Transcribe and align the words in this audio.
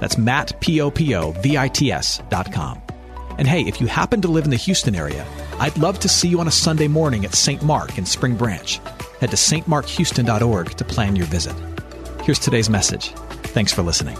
That's 0.00 0.18
Matt, 0.18 0.60
P-O-P-O-V-I-T-S 0.60 2.22
dot 2.28 2.52
com. 2.52 2.82
And 3.38 3.46
hey, 3.46 3.62
if 3.62 3.80
you 3.80 3.86
happen 3.86 4.20
to 4.22 4.28
live 4.28 4.44
in 4.44 4.50
the 4.50 4.56
Houston 4.56 4.94
area, 4.94 5.24
I'd 5.60 5.78
love 5.78 6.00
to 6.00 6.08
see 6.08 6.28
you 6.28 6.40
on 6.40 6.48
a 6.48 6.52
Sunday 6.52 6.88
morning 6.88 7.24
at 7.24 7.34
St. 7.34 7.62
Mark 7.62 7.96
in 7.98 8.04
Spring 8.04 8.36
Branch. 8.36 8.80
Head 9.20 9.30
to 9.30 9.36
stmarkhouston.org 9.36 10.70
to 10.70 10.84
plan 10.84 11.16
your 11.16 11.26
visit. 11.26 11.54
Here's 12.22 12.38
today's 12.38 12.68
message. 12.68 13.10
Thanks 13.54 13.72
for 13.72 13.82
listening. 13.82 14.18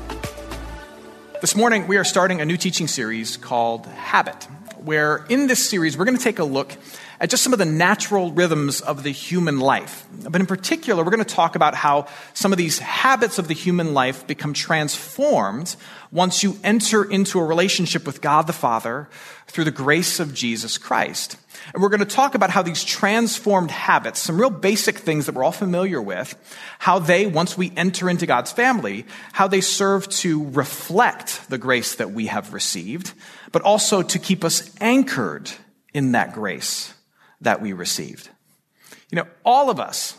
This 1.40 1.54
morning, 1.54 1.86
we 1.86 1.96
are 1.96 2.04
starting 2.04 2.40
a 2.40 2.44
new 2.44 2.56
teaching 2.56 2.88
series 2.88 3.36
called 3.36 3.86
Habit, 3.86 4.48
where 4.84 5.24
in 5.28 5.46
this 5.46 5.68
series, 5.68 5.96
we're 5.96 6.04
going 6.04 6.16
to 6.16 6.22
take 6.22 6.38
a 6.38 6.44
look 6.44 6.76
at 7.20 7.30
just 7.30 7.42
some 7.42 7.52
of 7.52 7.58
the 7.58 7.64
natural 7.64 8.30
rhythms 8.32 8.80
of 8.80 9.02
the 9.02 9.10
human 9.10 9.58
life. 9.58 10.06
But 10.28 10.40
in 10.40 10.46
particular, 10.46 11.02
we're 11.04 11.10
going 11.10 11.24
to 11.24 11.34
talk 11.34 11.56
about 11.56 11.74
how 11.74 12.06
some 12.32 12.52
of 12.52 12.58
these 12.58 12.78
habits 12.78 13.38
of 13.38 13.48
the 13.48 13.54
human 13.54 13.94
life 13.94 14.26
become 14.26 14.54
transformed 14.54 15.74
once 16.12 16.42
you 16.42 16.56
enter 16.62 17.04
into 17.04 17.40
a 17.40 17.44
relationship 17.44 18.06
with 18.06 18.20
God 18.20 18.46
the 18.46 18.52
Father 18.52 19.08
through 19.46 19.64
the 19.64 19.70
grace 19.70 20.20
of 20.20 20.32
Jesus 20.32 20.78
Christ. 20.78 21.36
And 21.72 21.82
we're 21.82 21.88
going 21.88 22.00
to 22.00 22.06
talk 22.06 22.34
about 22.34 22.50
how 22.50 22.62
these 22.62 22.84
transformed 22.84 23.70
habits, 23.70 24.20
some 24.20 24.40
real 24.40 24.50
basic 24.50 24.98
things 24.98 25.26
that 25.26 25.34
we're 25.34 25.44
all 25.44 25.52
familiar 25.52 26.00
with, 26.00 26.34
how 26.78 26.98
they, 26.98 27.26
once 27.26 27.56
we 27.56 27.72
enter 27.76 28.08
into 28.08 28.26
God's 28.26 28.52
family, 28.52 29.06
how 29.32 29.48
they 29.48 29.60
serve 29.60 30.08
to 30.08 30.48
reflect 30.50 31.48
the 31.50 31.58
grace 31.58 31.96
that 31.96 32.10
we 32.10 32.26
have 32.26 32.52
received, 32.52 33.12
but 33.52 33.62
also 33.62 34.02
to 34.02 34.18
keep 34.18 34.44
us 34.44 34.74
anchored 34.80 35.50
in 35.92 36.12
that 36.12 36.32
grace 36.32 36.94
that 37.40 37.60
we 37.60 37.72
received. 37.72 38.28
You 39.10 39.16
know, 39.16 39.26
all 39.44 39.70
of 39.70 39.80
us, 39.80 40.16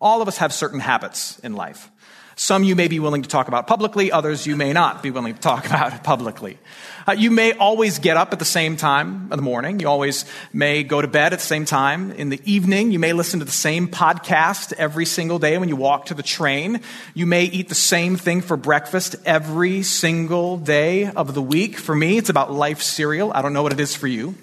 all 0.00 0.22
of 0.22 0.28
us 0.28 0.38
have 0.38 0.52
certain 0.52 0.80
habits 0.80 1.38
in 1.40 1.54
life. 1.54 1.90
Some 2.38 2.62
you 2.62 2.76
may 2.76 2.86
be 2.86 3.00
willing 3.00 3.22
to 3.22 3.28
talk 3.28 3.48
about 3.48 3.66
publicly, 3.66 4.12
others 4.12 4.46
you 4.46 4.54
may 4.54 4.72
not 4.72 5.02
be 5.02 5.10
willing 5.10 5.34
to 5.34 5.40
talk 5.40 5.66
about 5.66 6.04
publicly. 6.04 6.56
Uh, 7.04 7.10
you 7.10 7.32
may 7.32 7.52
always 7.52 7.98
get 7.98 8.16
up 8.16 8.32
at 8.32 8.38
the 8.38 8.44
same 8.44 8.76
time 8.76 9.28
in 9.32 9.36
the 9.36 9.42
morning. 9.42 9.80
You 9.80 9.88
always 9.88 10.24
may 10.52 10.84
go 10.84 11.02
to 11.02 11.08
bed 11.08 11.32
at 11.32 11.40
the 11.40 11.44
same 11.44 11.64
time. 11.64 12.12
In 12.12 12.28
the 12.28 12.40
evening, 12.44 12.92
you 12.92 13.00
may 13.00 13.12
listen 13.12 13.40
to 13.40 13.44
the 13.44 13.50
same 13.50 13.88
podcast 13.88 14.72
every 14.74 15.04
single 15.04 15.40
day 15.40 15.58
when 15.58 15.68
you 15.68 15.74
walk 15.74 16.06
to 16.06 16.14
the 16.14 16.22
train. 16.22 16.80
You 17.12 17.26
may 17.26 17.42
eat 17.42 17.70
the 17.70 17.74
same 17.74 18.14
thing 18.14 18.40
for 18.40 18.56
breakfast 18.56 19.16
every 19.24 19.82
single 19.82 20.58
day 20.58 21.06
of 21.10 21.34
the 21.34 21.42
week. 21.42 21.76
For 21.76 21.94
me, 21.94 22.18
it's 22.18 22.30
about 22.30 22.52
life 22.52 22.82
cereal. 22.82 23.32
I 23.32 23.42
don't 23.42 23.52
know 23.52 23.64
what 23.64 23.72
it 23.72 23.80
is 23.80 23.96
for 23.96 24.06
you. 24.06 24.36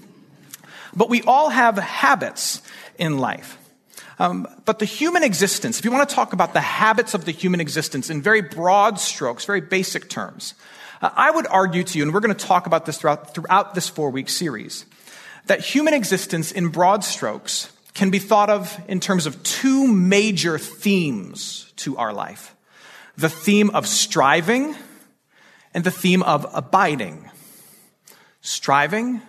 But 0.93 1.09
we 1.09 1.21
all 1.21 1.47
have 1.47 1.77
habits 1.77 2.61
in 2.97 3.19
life. 3.19 3.57
Um, 4.17 4.47
but 4.63 4.79
the 4.79 4.85
human 4.85 5.23
existence, 5.23 5.77
if 5.77 5.85
you 5.85 5.91
want 5.91 6.07
to 6.07 6.15
talk 6.15 6.33
about 6.33 6.53
the 6.53 6.61
habits 6.61 7.13
of 7.13 7.25
the 7.25 7.31
human 7.31 7.59
existence 7.59 8.09
in 8.09 8.21
very 8.21 8.41
broad 8.41 8.99
strokes, 8.99 9.45
very 9.45 9.61
basic 9.61 10.09
terms, 10.09 10.53
uh, 11.01 11.09
I 11.13 11.31
would 11.31 11.47
argue 11.47 11.83
to 11.83 11.97
you, 11.97 12.03
and 12.03 12.13
we're 12.13 12.21
going 12.21 12.35
to 12.35 12.45
talk 12.45 12.65
about 12.65 12.85
this 12.85 12.97
throughout, 12.97 13.33
throughout 13.33 13.75
this 13.75 13.89
four 13.89 14.09
week 14.09 14.29
series, 14.29 14.85
that 15.47 15.59
human 15.59 15.93
existence 15.93 16.51
in 16.51 16.69
broad 16.69 17.03
strokes 17.03 17.71
can 17.93 18.09
be 18.09 18.19
thought 18.19 18.49
of 18.49 18.79
in 18.87 18.99
terms 18.99 19.25
of 19.25 19.41
two 19.43 19.87
major 19.87 20.57
themes 20.57 21.71
to 21.77 21.97
our 21.97 22.13
life 22.13 22.55
the 23.17 23.29
theme 23.29 23.69
of 23.69 23.87
striving 23.87 24.75
and 25.73 25.83
the 25.83 25.91
theme 25.91 26.21
of 26.23 26.45
abiding. 26.53 27.29
Striving 28.41 29.21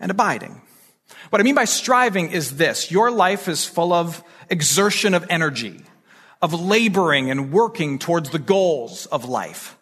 and 0.00 0.10
abiding. 0.10 0.62
What 1.30 1.40
I 1.40 1.44
mean 1.44 1.54
by 1.54 1.64
striving 1.64 2.30
is 2.30 2.56
this 2.56 2.90
your 2.90 3.10
life 3.10 3.48
is 3.48 3.64
full 3.64 3.92
of 3.92 4.22
exertion 4.50 5.14
of 5.14 5.26
energy, 5.30 5.80
of 6.40 6.52
laboring 6.52 7.30
and 7.30 7.52
working 7.52 7.98
towards 7.98 8.30
the 8.30 8.38
goals 8.38 9.06
of 9.06 9.24
life. 9.24 9.76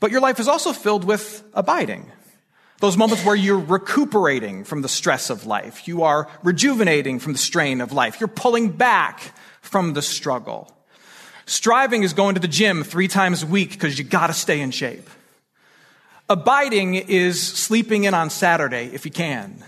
But 0.00 0.10
your 0.10 0.20
life 0.20 0.40
is 0.40 0.48
also 0.48 0.72
filled 0.72 1.04
with 1.04 1.42
abiding. 1.54 2.10
Those 2.80 2.96
moments 2.96 3.24
where 3.24 3.34
you're 3.34 3.58
recuperating 3.58 4.64
from 4.64 4.82
the 4.82 4.88
stress 4.88 5.30
of 5.30 5.46
life. 5.46 5.88
You 5.88 6.02
are 6.02 6.28
rejuvenating 6.42 7.20
from 7.20 7.32
the 7.32 7.38
strain 7.38 7.80
of 7.80 7.92
life. 7.92 8.20
You're 8.20 8.28
pulling 8.28 8.70
back 8.70 9.32
from 9.62 9.94
the 9.94 10.02
struggle. 10.02 10.70
Striving 11.46 12.02
is 12.02 12.12
going 12.12 12.34
to 12.34 12.40
the 12.40 12.48
gym 12.48 12.84
three 12.84 13.08
times 13.08 13.44
a 13.44 13.46
week 13.46 13.70
because 13.70 13.98
you 13.98 14.04
gotta 14.04 14.34
stay 14.34 14.60
in 14.60 14.72
shape. 14.72 15.08
Abiding 16.28 16.96
is 16.96 17.40
sleeping 17.40 18.04
in 18.04 18.12
on 18.12 18.30
Saturday 18.30 18.90
if 18.92 19.04
you 19.04 19.12
can. 19.12 19.62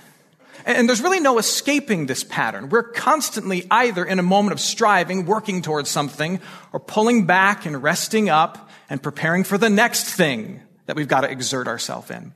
And 0.68 0.86
there's 0.86 1.00
really 1.00 1.18
no 1.18 1.38
escaping 1.38 2.04
this 2.04 2.22
pattern. 2.22 2.68
We're 2.68 2.82
constantly 2.82 3.66
either 3.70 4.04
in 4.04 4.18
a 4.18 4.22
moment 4.22 4.52
of 4.52 4.60
striving, 4.60 5.24
working 5.24 5.62
towards 5.62 5.88
something, 5.88 6.40
or 6.74 6.78
pulling 6.78 7.24
back 7.24 7.64
and 7.64 7.82
resting 7.82 8.28
up 8.28 8.68
and 8.90 9.02
preparing 9.02 9.44
for 9.44 9.56
the 9.56 9.70
next 9.70 10.04
thing 10.04 10.60
that 10.84 10.94
we've 10.94 11.08
got 11.08 11.22
to 11.22 11.30
exert 11.30 11.68
ourselves 11.68 12.10
in. 12.10 12.34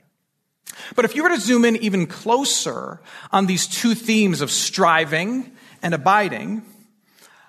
But 0.95 1.05
if 1.05 1.15
you 1.15 1.21
were 1.21 1.29
to 1.29 1.39
zoom 1.39 1.63
in 1.63 1.75
even 1.75 2.07
closer 2.07 3.01
on 3.31 3.45
these 3.45 3.67
two 3.67 3.93
themes 3.93 4.41
of 4.41 4.49
striving 4.49 5.51
and 5.83 5.93
abiding, 5.93 6.63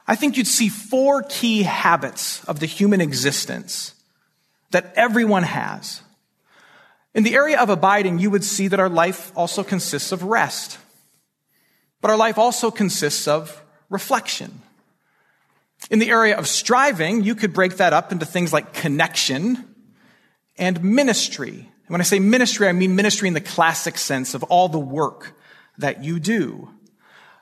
I 0.06 0.16
think 0.16 0.36
you'd 0.36 0.46
see 0.46 0.68
four 0.68 1.22
key 1.22 1.62
habits 1.62 2.44
of 2.44 2.60
the 2.60 2.66
human 2.66 3.00
existence 3.00 3.94
that 4.70 4.92
everyone 4.96 5.44
has 5.44 6.02
in 7.14 7.22
the 7.22 7.34
area 7.34 7.60
of 7.60 7.70
abiding, 7.70 8.18
you 8.18 8.30
would 8.30 8.44
see 8.44 8.68
that 8.68 8.80
our 8.80 8.88
life 8.88 9.30
also 9.36 9.62
consists 9.62 10.10
of 10.10 10.24
rest. 10.24 10.78
But 12.00 12.10
our 12.10 12.16
life 12.16 12.38
also 12.38 12.70
consists 12.70 13.28
of 13.28 13.62
reflection. 13.88 14.60
In 15.90 16.00
the 16.00 16.10
area 16.10 16.36
of 16.36 16.48
striving, 16.48 17.22
you 17.22 17.34
could 17.34 17.52
break 17.52 17.76
that 17.76 17.92
up 17.92 18.10
into 18.10 18.26
things 18.26 18.52
like 18.52 18.72
connection 18.72 19.64
and 20.56 20.82
ministry. 20.82 21.70
And 21.86 21.88
when 21.88 22.00
I 22.00 22.04
say 22.04 22.18
ministry, 22.18 22.68
I 22.68 22.72
mean 22.72 22.96
ministry 22.96 23.28
in 23.28 23.34
the 23.34 23.40
classic 23.40 23.98
sense 23.98 24.34
of 24.34 24.42
all 24.44 24.68
the 24.68 24.78
work 24.78 25.38
that 25.78 26.02
you 26.02 26.18
do. 26.18 26.68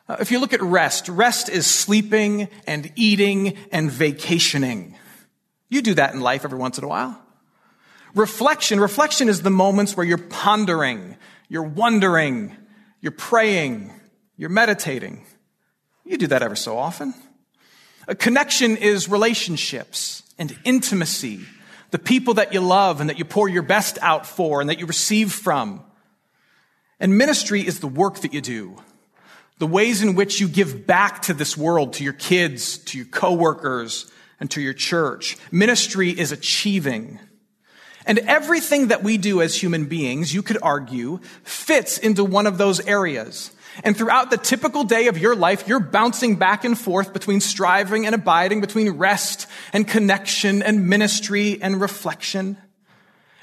Uh, 0.08 0.16
if 0.20 0.30
you 0.30 0.38
look 0.38 0.52
at 0.52 0.60
rest, 0.60 1.08
rest 1.08 1.48
is 1.48 1.66
sleeping 1.66 2.48
and 2.66 2.92
eating 2.96 3.56
and 3.70 3.90
vacationing. 3.90 4.96
You 5.68 5.80
do 5.80 5.94
that 5.94 6.12
in 6.12 6.20
life 6.20 6.44
every 6.44 6.58
once 6.58 6.76
in 6.76 6.84
a 6.84 6.88
while. 6.88 7.18
Reflection, 8.14 8.78
reflection 8.78 9.28
is 9.28 9.42
the 9.42 9.50
moments 9.50 9.96
where 9.96 10.04
you're 10.04 10.18
pondering, 10.18 11.16
you're 11.48 11.62
wondering, 11.62 12.56
you're 13.00 13.12
praying, 13.12 13.90
you're 14.36 14.50
meditating. 14.50 15.24
You 16.04 16.18
do 16.18 16.26
that 16.28 16.42
ever 16.42 16.56
so 16.56 16.76
often. 16.78 17.14
A 18.08 18.14
connection 18.14 18.76
is 18.76 19.08
relationships 19.08 20.22
and 20.38 20.56
intimacy, 20.64 21.40
the 21.90 21.98
people 21.98 22.34
that 22.34 22.52
you 22.52 22.60
love 22.60 23.00
and 23.00 23.08
that 23.08 23.18
you 23.18 23.24
pour 23.24 23.48
your 23.48 23.62
best 23.62 23.98
out 24.02 24.26
for 24.26 24.60
and 24.60 24.68
that 24.68 24.78
you 24.78 24.86
receive 24.86 25.32
from. 25.32 25.82
And 26.98 27.16
ministry 27.16 27.66
is 27.66 27.80
the 27.80 27.86
work 27.86 28.20
that 28.20 28.34
you 28.34 28.40
do, 28.40 28.76
the 29.58 29.66
ways 29.66 30.02
in 30.02 30.14
which 30.14 30.40
you 30.40 30.48
give 30.48 30.86
back 30.86 31.22
to 31.22 31.34
this 31.34 31.56
world, 31.56 31.94
to 31.94 32.04
your 32.04 32.12
kids, 32.12 32.78
to 32.78 32.98
your 32.98 33.06
coworkers, 33.06 34.10
and 34.40 34.50
to 34.50 34.60
your 34.60 34.74
church. 34.74 35.36
Ministry 35.50 36.10
is 36.10 36.32
achieving. 36.32 37.20
And 38.06 38.18
everything 38.20 38.88
that 38.88 39.02
we 39.02 39.16
do 39.16 39.42
as 39.42 39.54
human 39.54 39.86
beings, 39.86 40.34
you 40.34 40.42
could 40.42 40.58
argue, 40.62 41.20
fits 41.44 41.98
into 41.98 42.24
one 42.24 42.46
of 42.46 42.58
those 42.58 42.80
areas. 42.80 43.52
And 43.84 43.96
throughout 43.96 44.30
the 44.30 44.36
typical 44.36 44.84
day 44.84 45.06
of 45.06 45.16
your 45.16 45.34
life, 45.34 45.66
you're 45.66 45.80
bouncing 45.80 46.36
back 46.36 46.64
and 46.64 46.78
forth 46.78 47.12
between 47.12 47.40
striving 47.40 48.04
and 48.06 48.14
abiding, 48.14 48.60
between 48.60 48.90
rest 48.90 49.46
and 49.72 49.88
connection 49.88 50.62
and 50.62 50.88
ministry 50.88 51.58
and 51.62 51.80
reflection. 51.80 52.58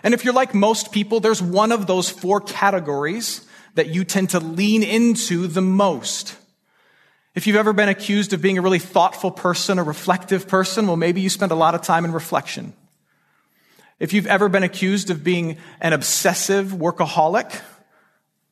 And 0.03 0.13
if 0.13 0.23
you're 0.23 0.33
like 0.33 0.53
most 0.53 0.91
people, 0.91 1.19
there's 1.19 1.41
one 1.41 1.71
of 1.71 1.88
those 1.88 2.09
four 2.09 2.41
categories 2.41 3.45
that 3.75 3.88
you 3.88 4.03
tend 4.03 4.31
to 4.31 4.39
lean 4.39 4.83
into 4.83 5.47
the 5.47 5.62
most. 5.62 6.35
If 7.33 7.47
you've 7.47 7.55
ever 7.55 7.73
been 7.73 7.89
accused 7.89 8.33
of 8.33 8.41
being 8.41 8.57
a 8.57 8.62
really 8.62 8.79
thoughtful 8.79 9.31
person, 9.31 9.79
a 9.79 9.83
reflective 9.83 10.47
person, 10.47 10.88
well, 10.88 10.97
maybe 10.97 11.21
you 11.21 11.29
spend 11.29 11.51
a 11.51 11.55
lot 11.55 11.75
of 11.75 11.81
time 11.81 12.05
in 12.05 12.12
reflection. 12.12 12.73
If 14.00 14.13
you've 14.13 14.28
ever 14.28 14.48
been 14.48 14.63
accused 14.63 15.10
of 15.10 15.24
being 15.24 15.57
an 15.81 15.94
obsessive 15.94 16.68
workaholic, 16.68 17.62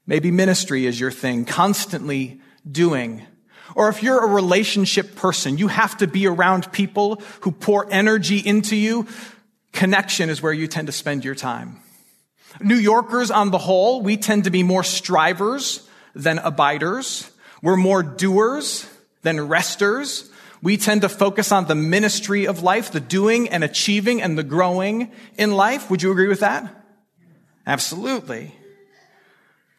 maybe 0.06 0.30
ministry 0.30 0.86
is 0.86 1.00
your 1.00 1.12
thing, 1.12 1.46
constantly 1.46 2.42
doing. 2.70 3.26
Or 3.76 3.90
if 3.90 4.04
you're 4.04 4.24
a 4.24 4.28
relationship 4.28 5.16
person, 5.16 5.58
you 5.58 5.68
have 5.68 5.98
to 5.98 6.08
be 6.08 6.28
around 6.28 6.72
people 6.72 7.22
who 7.42 7.52
pour 7.52 7.88
energy 7.92 8.40
into 8.40 8.76
you 8.76 9.08
connection 9.78 10.30
is 10.30 10.42
where 10.42 10.54
you 10.54 10.68
tend 10.68 10.88
to 10.88 10.92
spend 10.92 11.24
your 11.24 11.36
time. 11.36 11.80
New 12.60 12.76
Yorkers 12.76 13.30
on 13.30 13.52
the 13.52 13.58
whole, 13.58 14.02
we 14.02 14.18
tend 14.18 14.46
to 14.46 14.50
be 14.50 14.64
more 14.64 14.84
strivers 14.84 15.88
than 16.16 16.40
abiders. 16.40 17.30
We're 17.62 17.78
more 17.78 18.02
doers 18.02 18.90
than 19.22 19.48
resters. 19.48 20.30
We 20.62 20.78
tend 20.78 21.02
to 21.02 21.10
focus 21.10 21.52
on 21.52 21.66
the 21.66 21.76
ministry 21.76 22.48
of 22.48 22.64
life, 22.64 22.92
the 22.92 23.00
doing 23.00 23.50
and 23.50 23.64
achieving 23.64 24.22
and 24.22 24.38
the 24.38 24.44
growing 24.44 25.12
in 25.38 25.52
life. 25.52 25.90
Would 25.90 26.02
you 26.02 26.12
agree 26.12 26.28
with 26.28 26.40
that? 26.40 26.86
Absolutely. 27.66 28.56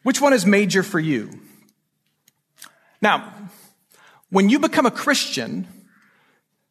Which 0.03 0.21
one 0.21 0.33
is 0.33 0.45
major 0.45 0.83
for 0.83 0.99
you? 0.99 1.31
Now, 3.01 3.33
when 4.29 4.49
you 4.49 4.59
become 4.59 4.85
a 4.85 4.91
Christian, 4.91 5.67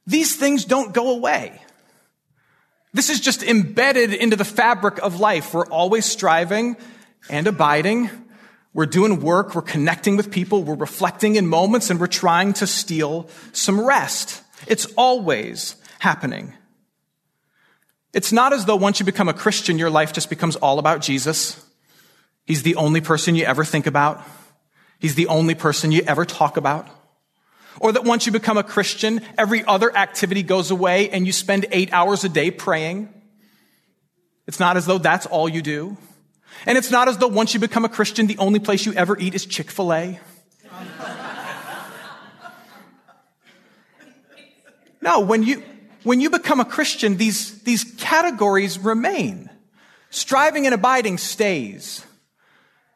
these 0.07 0.37
things 0.37 0.65
don't 0.65 0.95
go 0.95 1.11
away. 1.11 1.61
This 2.95 3.11
is 3.11 3.21
just 3.21 3.43
embedded 3.43 4.15
into 4.15 4.37
the 4.37 4.45
fabric 4.45 4.99
of 4.99 5.21
life. 5.21 5.53
We're 5.53 5.67
always 5.67 6.07
striving 6.07 6.77
and 7.29 7.47
abiding. 7.47 8.11
We're 8.79 8.87
doing 8.87 9.19
work. 9.19 9.57
We're 9.57 9.63
connecting 9.63 10.17
with 10.17 10.31
people. 10.31 10.63
We're 10.63 10.77
reflecting 10.77 11.35
in 11.35 11.49
moments 11.49 11.91
and 11.91 11.99
we're 11.99 12.07
trying 12.07 12.53
to 12.53 12.67
steal 12.69 13.29
some 13.51 13.85
rest. 13.85 14.41
It's 14.69 14.87
always 14.97 15.75
happening. 15.99 16.55
It's 18.15 18.31
not 18.31 18.53
as 18.53 18.67
though 18.67 18.77
once 18.77 19.01
you 19.01 19.05
become 19.05 19.29
a 19.29 19.35
Christian, 19.35 19.81
your 19.81 19.91
life 19.91 20.13
just 20.13 20.31
becomes 20.31 20.55
all 20.55 20.79
about 20.79 21.01
Jesus. 21.01 21.61
He's 22.47 22.63
the 22.63 22.77
only 22.77 23.01
person 23.01 23.35
you 23.35 23.45
ever 23.47 23.65
think 23.65 23.89
about. 23.89 24.23
He's 25.01 25.17
the 25.17 25.27
only 25.27 25.57
person 25.57 25.91
you 25.91 26.03
ever 26.07 26.25
talk 26.25 26.57
about. 26.57 26.87
Or 27.81 27.91
that 27.91 28.05
once 28.05 28.27
you 28.27 28.33
become 28.33 28.59
a 28.59 28.63
Christian, 28.63 29.23
every 29.37 29.65
other 29.65 29.93
activity 29.97 30.45
goes 30.45 30.71
away 30.71 31.11
and 31.11 31.27
you 31.27 31.33
spend 31.33 31.67
eight 31.73 31.93
hours 31.93 32.23
a 32.23 32.29
day 32.29 32.53
praying. 32.53 33.13
It's 34.47 34.61
not 34.61 34.77
as 34.77 34.87
though 34.87 34.99
that's 34.99 35.27
all 35.27 35.49
you 35.49 35.63
do. 35.63 35.97
And 36.67 36.77
it's 36.79 36.91
not 36.91 37.09
as 37.09 37.19
though 37.19 37.29
once 37.29 37.55
you 37.55 37.61
become 37.61 37.85
a 37.85 37.89
Christian, 37.89 38.27
the 38.27 38.39
only 38.39 38.59
place 38.59 38.87
you 38.87 38.93
ever 38.95 39.19
eat 39.19 39.35
is 39.35 39.47
Chick 39.47 39.71
fil 39.71 39.93
A. 39.93 40.21
no, 45.01 45.21
when 45.21 45.43
you, 45.43 45.63
when 46.03 46.21
you 46.21 46.31
become 46.31 46.61
a 46.61 46.65
Christian, 46.65 47.17
these, 47.17 47.63
these 47.63 47.85
categories 47.99 48.79
remain. 48.79 49.51
Striving 50.11 50.67
and 50.67 50.75
abiding 50.75 51.19
stays 51.19 52.05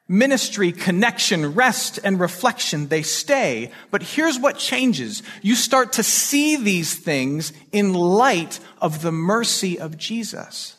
ministry, 0.08 0.73
connection, 0.73 1.55
rest, 1.55 1.99
and 2.05 2.20
reflection, 2.20 2.88
they 2.88 3.03
stay. 3.03 3.70
But 3.91 4.03
here's 4.03 4.38
what 4.38 4.58
changes. 4.58 5.23
You 5.41 5.55
start 5.55 5.94
to 5.94 6.03
see 6.03 6.56
these 6.56 6.94
things 6.94 7.53
in 7.73 7.94
light 7.94 8.61
of 8.79 9.00
the 9.00 9.12
mercy 9.12 9.79
of 9.79 9.97
Jesus 9.97 10.76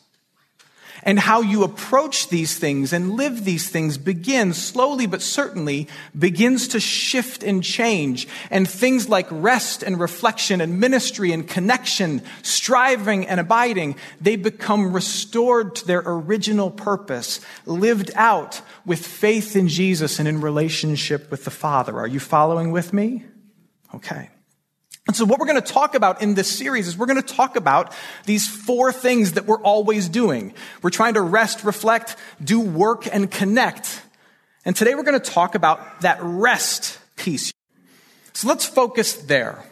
and 1.04 1.20
how 1.20 1.42
you 1.42 1.64
approach 1.64 2.30
these 2.30 2.58
things 2.58 2.94
and 2.94 3.12
live 3.12 3.46
these 3.46 3.70
things 3.70 3.98
begins 3.98 4.62
slowly 4.62 5.06
but 5.06 5.22
certainly 5.22 5.88
begins 6.18 6.70
to 6.70 6.80
shift 6.80 7.44
and 7.44 7.64
change. 7.64 8.28
And 8.50 8.68
things 8.68 9.08
like 9.08 9.28
rest 9.30 9.84
and 9.84 10.00
reflection 10.00 10.62
and 10.62 10.80
ministry 10.80 11.32
and 11.32 11.48
connection, 11.48 12.22
striving 12.42 13.28
and 13.28 13.40
abiding, 13.40 13.96
they 14.20 14.36
become 14.36 14.94
restored 14.94 15.76
to 15.76 15.88
their 15.88 16.04
original 16.06 16.72
purpose, 16.72 17.40
lived 17.66 18.12
out 18.16 18.62
with 18.86 19.06
faith 19.06 19.56
in 19.56 19.68
Jesus 19.68 20.20
and 20.20 20.28
in 20.28 20.42
relationship 20.42 21.30
with 21.30 21.46
the 21.46 21.52
Father. 21.52 21.98
Are 21.98 22.08
you 22.08 22.20
following 22.20 22.72
with 22.72 22.94
me? 22.94 23.26
Okay. 23.94 24.30
And 25.06 25.16
so 25.16 25.26
what 25.26 25.40
we're 25.40 25.48
going 25.48 25.62
to 25.62 25.74
talk 25.74 25.96
about 25.96 26.22
in 26.22 26.34
this 26.34 26.50
series 26.50 26.88
is 26.88 26.98
we're 26.98 27.08
going 27.08 27.22
to 27.22 27.34
talk 27.34 27.58
about 27.58 27.94
these 28.26 28.48
four 28.48 28.94
things 28.94 29.34
that 29.34 29.46
we're 29.46 29.62
always 29.62 30.08
doing. 30.08 30.54
We're 30.82 30.92
trying 30.92 31.16
to 31.16 31.22
rest, 31.22 31.66
reflect, 31.66 32.16
do 32.42 32.62
work, 32.62 33.08
and 33.14 33.30
connect. 33.30 34.02
And 34.64 34.76
today 34.76 34.96
we're 34.96 35.04
going 35.04 35.20
to 35.20 35.32
talk 35.32 35.56
about 35.56 36.02
that 36.02 36.20
rest 36.22 37.00
piece. 37.18 37.52
So 38.32 38.48
let's 38.48 38.66
focus 38.66 39.14
there. 39.14 39.64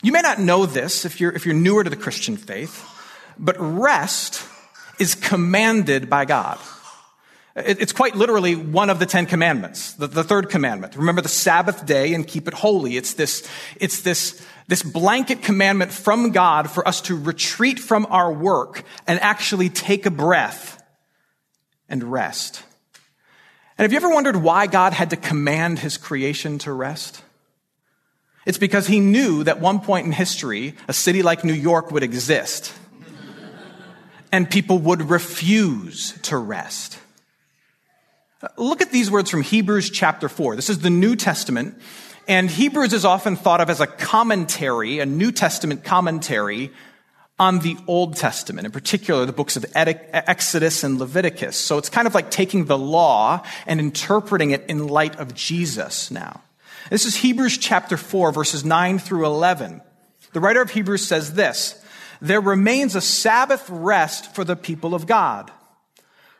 You 0.00 0.12
may 0.12 0.20
not 0.20 0.38
know 0.38 0.64
this 0.64 1.04
if 1.04 1.20
you're, 1.20 1.32
if 1.32 1.44
you're 1.44 1.56
newer 1.56 1.82
to 1.82 1.90
the 1.90 1.96
Christian 1.96 2.36
faith, 2.36 2.86
but 3.36 3.56
rest 3.58 4.46
is 5.00 5.16
commanded 5.16 6.08
by 6.08 6.24
God. 6.24 6.58
It's 7.66 7.92
quite 7.92 8.14
literally 8.14 8.54
one 8.54 8.90
of 8.90 8.98
the 8.98 9.06
Ten 9.06 9.26
Commandments, 9.26 9.92
the, 9.94 10.06
the, 10.06 10.24
third 10.24 10.50
commandment. 10.50 10.96
Remember 10.96 11.20
the 11.20 11.28
Sabbath 11.28 11.84
day 11.86 12.14
and 12.14 12.26
keep 12.26 12.46
it 12.46 12.54
holy. 12.54 12.96
It's 12.96 13.14
this, 13.14 13.48
it's 13.80 14.02
this, 14.02 14.44
this 14.68 14.82
blanket 14.82 15.42
commandment 15.42 15.90
from 15.90 16.30
God 16.30 16.70
for 16.70 16.86
us 16.86 17.00
to 17.02 17.16
retreat 17.16 17.78
from 17.78 18.06
our 18.10 18.32
work 18.32 18.84
and 19.06 19.18
actually 19.20 19.70
take 19.70 20.06
a 20.06 20.10
breath 20.10 20.82
and 21.88 22.04
rest. 22.04 22.62
And 23.76 23.84
have 23.84 23.92
you 23.92 23.96
ever 23.96 24.10
wondered 24.10 24.36
why 24.36 24.66
God 24.66 24.92
had 24.92 25.10
to 25.10 25.16
command 25.16 25.78
his 25.78 25.96
creation 25.96 26.58
to 26.58 26.72
rest? 26.72 27.22
It's 28.46 28.58
because 28.58 28.86
he 28.86 29.00
knew 29.00 29.44
that 29.44 29.60
one 29.60 29.80
point 29.80 30.06
in 30.06 30.12
history, 30.12 30.74
a 30.86 30.92
city 30.92 31.22
like 31.22 31.44
New 31.44 31.52
York 31.52 31.90
would 31.90 32.02
exist 32.02 32.72
and 34.32 34.50
people 34.50 34.78
would 34.78 35.10
refuse 35.10 36.12
to 36.22 36.36
rest. 36.36 36.98
Look 38.56 38.80
at 38.80 38.92
these 38.92 39.10
words 39.10 39.30
from 39.30 39.42
Hebrews 39.42 39.90
chapter 39.90 40.28
4. 40.28 40.54
This 40.54 40.70
is 40.70 40.78
the 40.78 40.90
New 40.90 41.16
Testament, 41.16 41.76
and 42.28 42.48
Hebrews 42.48 42.92
is 42.92 43.04
often 43.04 43.34
thought 43.34 43.60
of 43.60 43.68
as 43.68 43.80
a 43.80 43.86
commentary, 43.86 45.00
a 45.00 45.06
New 45.06 45.32
Testament 45.32 45.82
commentary 45.82 46.70
on 47.40 47.58
the 47.58 47.76
Old 47.88 48.16
Testament, 48.16 48.64
in 48.64 48.70
particular 48.70 49.26
the 49.26 49.32
books 49.32 49.56
of 49.56 49.66
Exodus 49.74 50.84
and 50.84 51.00
Leviticus. 51.00 51.56
So 51.56 51.78
it's 51.78 51.88
kind 51.88 52.06
of 52.06 52.14
like 52.14 52.30
taking 52.30 52.66
the 52.66 52.78
law 52.78 53.42
and 53.66 53.80
interpreting 53.80 54.52
it 54.52 54.64
in 54.68 54.86
light 54.86 55.16
of 55.16 55.34
Jesus 55.34 56.12
now. 56.12 56.40
This 56.90 57.06
is 57.06 57.16
Hebrews 57.16 57.58
chapter 57.58 57.96
4, 57.96 58.30
verses 58.30 58.64
9 58.64 59.00
through 59.00 59.26
11. 59.26 59.82
The 60.32 60.40
writer 60.40 60.62
of 60.62 60.70
Hebrews 60.70 61.04
says 61.04 61.34
this 61.34 61.84
There 62.20 62.40
remains 62.40 62.94
a 62.94 63.00
Sabbath 63.00 63.68
rest 63.68 64.32
for 64.32 64.44
the 64.44 64.56
people 64.56 64.94
of 64.94 65.08
God. 65.08 65.50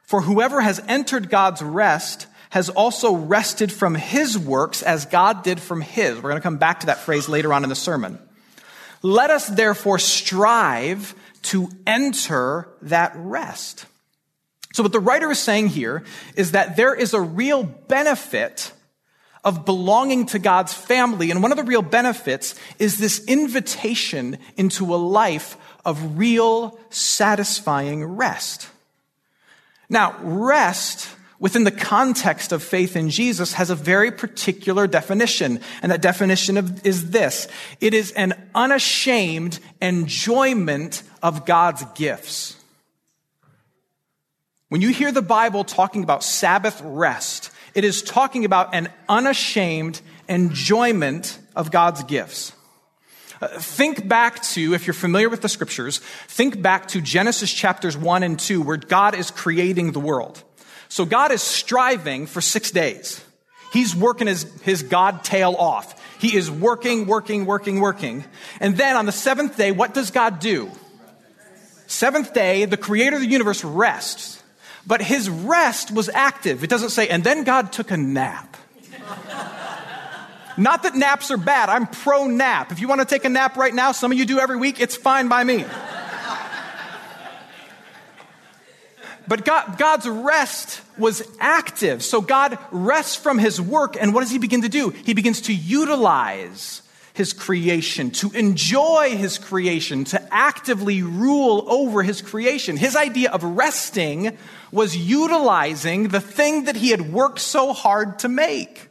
For 0.09 0.23
whoever 0.23 0.63
has 0.63 0.81
entered 0.89 1.29
God's 1.29 1.61
rest 1.61 2.29
has 2.49 2.71
also 2.71 3.15
rested 3.15 3.71
from 3.71 3.95
his 3.95 4.39
works 4.39 4.83
as 4.83 5.05
God 5.05 5.43
did 5.43 5.61
from 5.61 5.83
his. 5.83 6.17
We're 6.17 6.31
going 6.31 6.37
to 6.37 6.41
come 6.41 6.57
back 6.57 6.81
to 6.81 6.87
that 6.87 7.01
phrase 7.01 7.29
later 7.29 7.53
on 7.53 7.63
in 7.63 7.69
the 7.69 7.77
sermon. 7.77 8.19
Let 9.03 9.29
us 9.29 9.49
therefore 9.49 9.99
strive 9.99 11.15
to 11.43 11.69
enter 11.87 12.71
that 12.81 13.13
rest. 13.17 13.85
So 14.73 14.83
what 14.83 14.93
the 14.93 14.99
writer 14.99 15.31
is 15.31 15.41
saying 15.41 15.69
here 15.69 16.05
is 16.37 16.53
that 16.53 16.75
there 16.75 16.95
is 16.95 17.13
a 17.13 17.21
real 17.21 17.63
benefit 17.63 18.73
of 19.45 19.67
belonging 19.67 20.25
to 20.29 20.39
God's 20.39 20.73
family. 20.73 21.31
And 21.31 21.43
one 21.43 21.53
of 21.53 21.59
the 21.59 21.65
real 21.65 21.83
benefits 21.83 22.55
is 22.79 22.97
this 22.97 23.23
invitation 23.27 24.39
into 24.57 24.95
a 24.95 24.97
life 24.97 25.59
of 25.85 26.17
real 26.19 26.81
satisfying 26.89 28.03
rest. 28.03 28.71
Now, 29.89 30.17
rest 30.21 31.09
within 31.39 31.65
the 31.65 31.71
context 31.71 32.53
of 32.53 32.63
faith 32.63 32.97
in 32.97 33.11
Jesus 33.11 33.55
has 33.55 33.71
a 33.71 33.75
very 33.75 34.11
particular 34.11 34.87
definition. 34.87 35.61
And 35.83 35.93
that 35.93 36.03
definition 36.03 36.57
of, 36.57 36.85
is 36.87 37.11
this. 37.11 37.49
It 37.81 37.95
is 37.95 38.11
an 38.13 38.35
unashamed 38.55 39.61
enjoyment 39.81 41.03
of 41.23 41.47
God's 41.47 41.85
gifts. 41.95 42.57
When 44.69 44.83
you 44.83 44.91
hear 44.91 45.13
the 45.13 45.23
Bible 45.23 45.65
talking 45.65 46.03
about 46.03 46.23
Sabbath 46.23 46.81
rest, 46.85 47.51
it 47.75 47.85
is 47.85 48.03
talking 48.03 48.45
about 48.45 48.75
an 48.75 48.89
unashamed 49.09 50.01
enjoyment 50.29 51.39
of 51.57 51.71
God's 51.71 52.03
gifts. 52.05 52.53
Uh, 53.41 53.49
think 53.49 54.09
back 54.09 54.43
to, 54.43 54.75
if 54.75 54.87
you're 54.87 54.95
familiar 54.95 55.29
with 55.29 55.43
the 55.43 55.49
scriptures, 55.49 55.99
think 56.27 56.61
back 56.61 56.89
to 56.89 57.01
Genesis 57.01 57.53
chapters 57.53 57.97
1 57.97 58.23
and 58.23 58.39
2, 58.39 58.63
where 58.63 58.77
God 58.77 59.15
is 59.15 59.31
creating 59.31 59.93
the 59.93 60.01
world. 60.01 60.43
So 60.89 61.05
God 61.05 61.31
is 61.31 61.43
striving 61.43 62.27
for 62.27 62.41
six 62.41 62.71
days. 62.71 63.25
He's 63.73 63.95
working 63.95 64.27
his, 64.27 64.45
his 64.63 64.83
God 64.83 65.23
tail 65.23 65.55
off. 65.55 65.95
He 66.21 66.35
is 66.35 66.51
working, 66.51 67.07
working, 67.07 67.47
working, 67.47 67.81
working. 67.81 68.25
And 68.61 68.77
then 68.77 68.97
on 68.97 69.07
the 69.07 69.13
seventh 69.13 69.57
day, 69.57 69.73
what 69.73 69.95
does 69.95 70.11
God 70.11 70.41
do? 70.41 70.71
Seventh 71.87 72.35
day, 72.35 72.65
the 72.65 72.77
creator 72.77 73.17
of 73.17 73.23
the 73.23 73.29
universe 73.29 73.63
rests. 73.63 74.43
But 74.87 75.03
his 75.03 75.29
rest 75.29 75.91
was 75.91 76.09
active. 76.09 76.65
It 76.65 76.71
doesn't 76.71 76.91
say, 76.91 77.09
and 77.09 77.23
then 77.23 77.45
God 77.45 77.73
took 77.73 77.91
a 77.91 77.97
nap. 77.97 78.57
Not 80.59 80.83
that 80.83 80.97
naps 80.97 81.31
are 81.31 81.37
bad. 81.37 81.69
I'm 81.69 81.87
pro 81.87 82.27
nap. 82.27 82.73
If 82.73 82.81
you 82.81 82.89
want 82.89 83.01
to 83.01 83.07
take 83.07 83.25
a 83.25 83.29
nap 83.29 83.57
right 83.57 83.73
now, 83.73 83.93
some 83.93 84.11
of 84.11 84.19
you 84.19 84.27
do 84.27 84.41
every 84.41 84.57
week, 84.57 84.81
it's 84.81 84.97
fine 84.97 85.29
by 85.29 85.45
me. 85.45 85.65
But 89.29 89.45
God, 89.45 89.77
God's 89.77 90.09
rest 90.09 90.81
was 90.97 91.23
active. 91.39 92.03
So 92.03 92.21
God 92.21 92.59
rests 92.73 93.15
from 93.15 93.39
his 93.39 93.61
work, 93.61 93.97
and 94.01 94.15
what 94.15 94.23
does 94.23 94.31
he 94.31 94.39
begin 94.39 94.63
to 94.63 94.71
do? 94.71 94.91
He 94.91 95.15
begins 95.15 95.43
to 95.43 95.55
utilize 95.55 96.83
his 97.13 97.33
creation, 97.33 98.11
to 98.13 98.31
enjoy 98.31 99.17
his 99.17 99.39
creation, 99.39 100.05
to 100.05 100.35
actively 100.35 101.03
rule 101.03 101.65
over 101.69 102.03
his 102.03 102.23
creation. 102.23 102.77
His 102.77 102.97
idea 102.97 103.31
of 103.31 103.43
resting 103.43 104.37
was 104.73 104.97
utilizing 104.97 106.09
the 106.09 106.21
thing 106.21 106.65
that 106.65 106.77
he 106.77 106.89
had 106.91 107.13
worked 107.13 107.41
so 107.41 107.73
hard 107.73 108.21
to 108.21 108.29
make. 108.29 108.88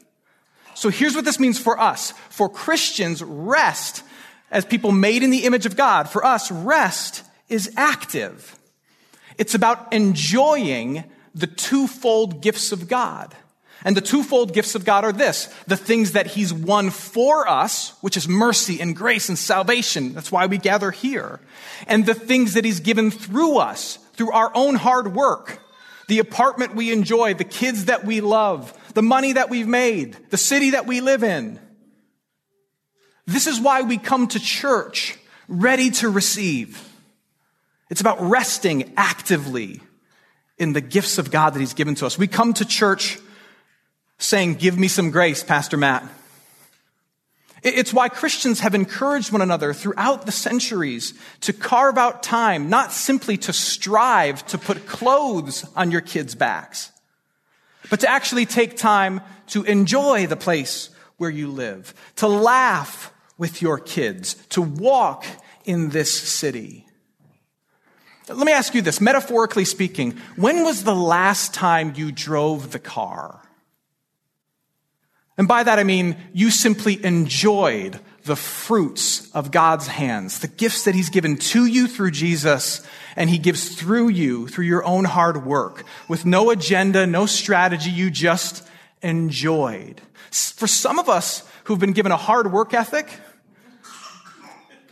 So 0.78 0.90
here's 0.90 1.16
what 1.16 1.26
this 1.26 1.40
means 1.40 1.58
for 1.58 1.80
us. 1.80 2.12
For 2.30 2.48
Christians, 2.48 3.24
rest, 3.24 4.04
as 4.52 4.64
people 4.64 4.92
made 4.92 5.24
in 5.24 5.32
the 5.32 5.46
image 5.46 5.66
of 5.66 5.76
God, 5.76 6.08
for 6.08 6.24
us, 6.24 6.52
rest 6.52 7.24
is 7.50 7.74
active. 7.76 8.56
It's 9.40 9.56
about 9.56 9.92
enjoying 9.92 11.04
the 11.34 11.48
twofold 11.48 12.44
gifts 12.44 12.72
of 12.72 12.88
God. 12.88 13.36
And 13.86 13.98
the 13.98 14.02
twofold 14.02 14.54
gifts 14.54 14.76
of 14.76 14.86
God 14.86 15.04
are 15.04 15.12
this 15.12 15.48
the 15.66 15.78
things 15.78 16.12
that 16.12 16.28
He's 16.28 16.54
won 16.54 16.92
for 16.92 17.48
us, 17.48 17.94
which 18.02 18.16
is 18.16 18.28
mercy 18.28 18.80
and 18.80 18.96
grace 18.96 19.30
and 19.30 19.38
salvation. 19.38 20.14
That's 20.14 20.32
why 20.32 20.46
we 20.46 20.60
gather 20.60 20.92
here. 20.92 21.40
And 21.88 22.06
the 22.06 22.14
things 22.14 22.54
that 22.54 22.66
He's 22.66 22.82
given 22.82 23.10
through 23.10 23.58
us, 23.58 23.98
through 24.14 24.32
our 24.32 24.52
own 24.54 24.76
hard 24.76 25.16
work. 25.16 25.60
The 26.08 26.20
apartment 26.20 26.76
we 26.76 26.94
enjoy, 26.94 27.34
the 27.34 27.44
kids 27.44 27.86
that 27.86 28.06
we 28.06 28.22
love, 28.22 28.74
the 28.98 29.04
money 29.04 29.34
that 29.34 29.52
we've 29.52 29.68
made, 29.68 30.18
the 30.32 30.38
city 30.38 30.72
that 30.72 30.88
we 30.88 31.02
live 31.02 31.24
in. 31.24 31.60
This 33.28 33.46
is 33.46 33.60
why 33.60 33.84
we 33.84 34.00
come 34.00 34.26
to 34.30 34.40
church 34.40 35.16
ready 35.48 35.92
to 35.92 36.10
receive. 36.10 36.84
It's 37.92 38.02
about 38.02 38.20
resting 38.20 38.94
actively 38.98 39.82
in 40.58 40.74
the 40.74 40.82
gifts 40.82 41.20
of 41.20 41.30
God 41.30 41.54
that 41.54 41.60
He's 41.60 41.76
given 41.76 41.94
to 41.94 42.08
us. 42.08 42.18
We 42.18 42.26
come 42.26 42.56
to 42.56 42.66
church 42.66 43.20
saying, 44.18 44.56
Give 44.56 44.80
me 44.80 44.88
some 44.88 45.12
grace, 45.12 45.44
Pastor 45.44 45.78
Matt. 45.78 46.04
It's 47.62 47.94
why 47.94 48.10
Christians 48.10 48.62
have 48.62 48.74
encouraged 48.74 49.32
one 49.32 49.44
another 49.44 49.74
throughout 49.74 50.26
the 50.26 50.32
centuries 50.32 51.14
to 51.42 51.54
carve 51.54 52.00
out 52.00 52.24
time, 52.24 52.68
not 52.68 52.92
simply 52.92 53.38
to 53.38 53.54
strive 53.54 54.44
to 54.48 54.58
put 54.58 54.88
clothes 54.88 55.70
on 55.76 55.92
your 55.92 56.02
kids' 56.02 56.34
backs, 56.34 56.92
but 57.90 58.02
to 58.02 58.10
actually 58.10 58.46
take 58.46 58.78
time 58.78 59.22
to 59.48 59.64
enjoy 59.64 60.28
the 60.28 60.36
place 60.36 60.90
where 61.18 61.30
you 61.30 61.50
live, 61.50 61.94
to 62.18 62.28
laugh 62.28 63.14
with 63.38 63.62
your 63.62 63.80
kids, 63.80 64.36
to 64.50 64.62
walk 64.62 65.26
in 65.66 65.90
this 65.90 66.12
city. 66.12 66.86
Let 68.30 68.46
me 68.46 68.52
ask 68.52 68.74
you 68.76 68.82
this, 68.82 69.00
metaphorically 69.00 69.64
speaking, 69.64 70.18
when 70.36 70.64
was 70.64 70.84
the 70.84 70.96
last 70.96 71.54
time 71.54 71.94
you 71.96 72.12
drove 72.12 72.72
the 72.72 72.80
car? 72.80 73.42
And 75.38 75.48
by 75.48 75.64
that 75.64 75.80
I 75.80 75.84
mean 75.84 76.18
you 76.34 76.52
simply 76.52 77.04
enjoyed 77.06 78.00
the 78.28 78.36
fruits 78.36 79.32
of 79.32 79.52
God's 79.52 79.88
hands, 79.88 80.40
the 80.40 80.48
gifts 80.48 80.84
that 80.84 80.96
He's 80.96 81.10
given 81.10 81.38
to 81.38 81.66
you 81.66 81.88
through 81.88 82.12
Jesus, 82.12 82.86
and 83.16 83.30
He 83.30 83.40
gives 83.40 83.76
through 83.76 84.10
you 84.10 84.48
through 84.48 84.66
your 84.66 84.86
own 84.86 85.06
hard 85.06 85.46
work 85.46 85.84
with 86.08 86.26
no 86.26 86.52
agenda, 86.52 87.08
no 87.08 87.26
strategy. 87.26 87.90
You 87.90 88.12
just 88.12 88.68
enjoyed. 89.02 90.02
For 90.32 90.68
some 90.68 91.00
of 91.00 91.10
us 91.10 91.44
who've 91.64 91.80
been 91.80 91.94
given 91.94 92.12
a 92.12 92.18
hard 92.18 92.52
work 92.52 92.74
ethic, 92.74 93.10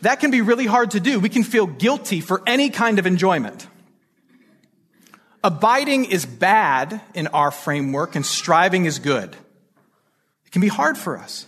that 0.02 0.20
can 0.20 0.32
be 0.32 0.42
really 0.42 0.66
hard 0.66 0.92
to 0.92 1.00
do. 1.00 1.20
We 1.20 1.30
can 1.30 1.44
feel 1.44 1.68
guilty 1.68 2.22
for 2.22 2.42
any 2.48 2.70
kind 2.70 3.00
of 3.00 3.06
enjoyment. 3.06 3.68
Abiding 5.44 6.06
is 6.06 6.26
bad 6.26 7.02
in 7.14 7.28
our 7.28 7.52
framework, 7.52 8.16
and 8.16 8.26
striving 8.26 8.86
is 8.86 9.00
good. 9.00 9.36
It 10.46 10.52
can 10.52 10.62
be 10.62 10.68
hard 10.68 10.98
for 10.98 11.18
us. 11.18 11.46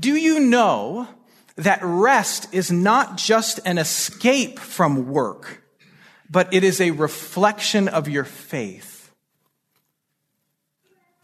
Do 0.00 0.14
you 0.14 0.40
know 0.40 1.08
that 1.56 1.80
rest 1.82 2.52
is 2.52 2.70
not 2.70 3.16
just 3.16 3.60
an 3.64 3.78
escape 3.78 4.58
from 4.58 5.08
work, 5.10 5.62
but 6.28 6.52
it 6.52 6.64
is 6.64 6.80
a 6.80 6.90
reflection 6.90 7.88
of 7.88 8.08
your 8.08 8.24
faith? 8.24 8.94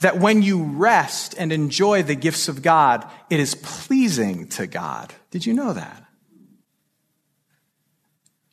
that 0.01 0.19
when 0.19 0.43
you 0.43 0.63
rest 0.63 1.35
and 1.39 1.53
enjoy 1.53 2.03
the 2.03 2.15
gifts 2.15 2.49
of 2.49 2.63
God, 2.63 3.09
it 3.29 3.39
is 3.39 3.55
pleasing 3.55 4.49
to 4.49 4.67
God. 4.67 5.15
Did 5.31 5.47
you 5.47 5.53
know 5.53 5.73
that? 5.73 6.05